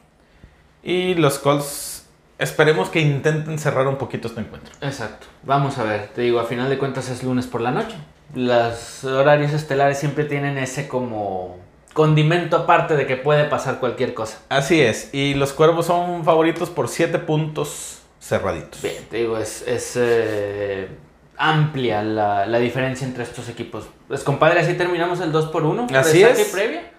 [0.83, 1.98] y los Colts
[2.39, 4.73] esperemos que intenten cerrar un poquito este encuentro.
[4.81, 7.97] Exacto, vamos a ver, te digo, a final de cuentas es lunes por la noche.
[8.35, 11.59] Los horarios estelares siempre tienen ese como
[11.95, 14.39] condimento aparte de que puede pasar cualquier cosa.
[14.51, 18.83] Así es, y los Cuervos son favoritos por 7 puntos cerraditos.
[18.83, 20.89] Bien, te digo, es, es eh,
[21.37, 23.89] amplia la, la diferencia entre estos equipos.
[24.07, 26.55] Pues compadre, así terminamos el 2 por 1 Así es.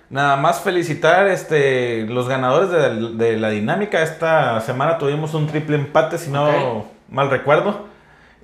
[0.10, 4.02] Nada más felicitar este, los ganadores de, de la dinámica.
[4.02, 7.88] Esta semana tuvimos un triple empate, si no mal recuerdo.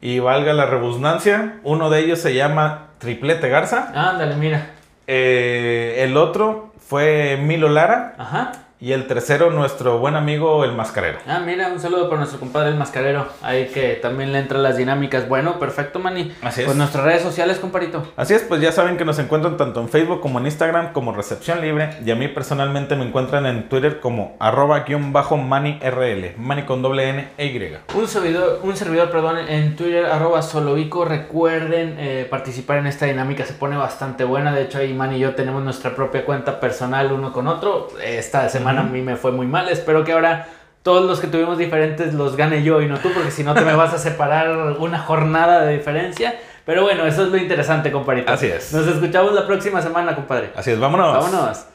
[0.01, 3.91] Y valga la redundancia, uno de ellos se llama Triplete Garza.
[3.95, 4.67] Ándale, mira.
[5.07, 8.13] Eh, el otro fue Milo Lara.
[8.19, 8.51] Ajá.
[8.77, 11.19] Y el tercero, nuestro buen amigo el Mascarero.
[11.25, 13.25] Ah, mira, un saludo para nuestro compadre el mascarero.
[13.41, 15.29] Ahí que también le entran las dinámicas.
[15.29, 16.35] Bueno, perfecto, Manny.
[16.41, 16.65] Así es.
[16.65, 18.05] Pues nuestras redes sociales, comparito.
[18.17, 21.13] Así es, pues ya saben que nos encuentran tanto en Facebook como en Instagram como
[21.13, 21.91] Recepción Libre.
[22.05, 26.33] Y a mí personalmente me encuentran en Twitter como arroba guion bajo manirl.
[26.37, 27.77] Mani con doble N e Y.
[27.97, 31.05] Un servidor, un servidor perdón, en Twitter, arroba solovico.
[31.05, 34.53] Recuerden eh, participar en esta dinámica, se pone bastante buena.
[34.53, 37.87] De hecho, ahí Man y yo tenemos nuestra propia cuenta personal uno con otro.
[38.03, 39.69] Esta semana a mí me fue muy mal.
[39.69, 40.47] Espero que ahora
[40.83, 43.61] todos los que tuvimos diferentes los gane yo y no tú, porque si no te
[43.61, 46.35] me vas a separar una jornada de diferencia.
[46.65, 48.31] Pero bueno, eso es lo interesante, compadrito.
[48.31, 48.73] Así es.
[48.73, 50.51] Nos escuchamos la próxima semana, compadre.
[50.55, 51.13] Así es, vámonos.
[51.13, 51.65] Vámonos.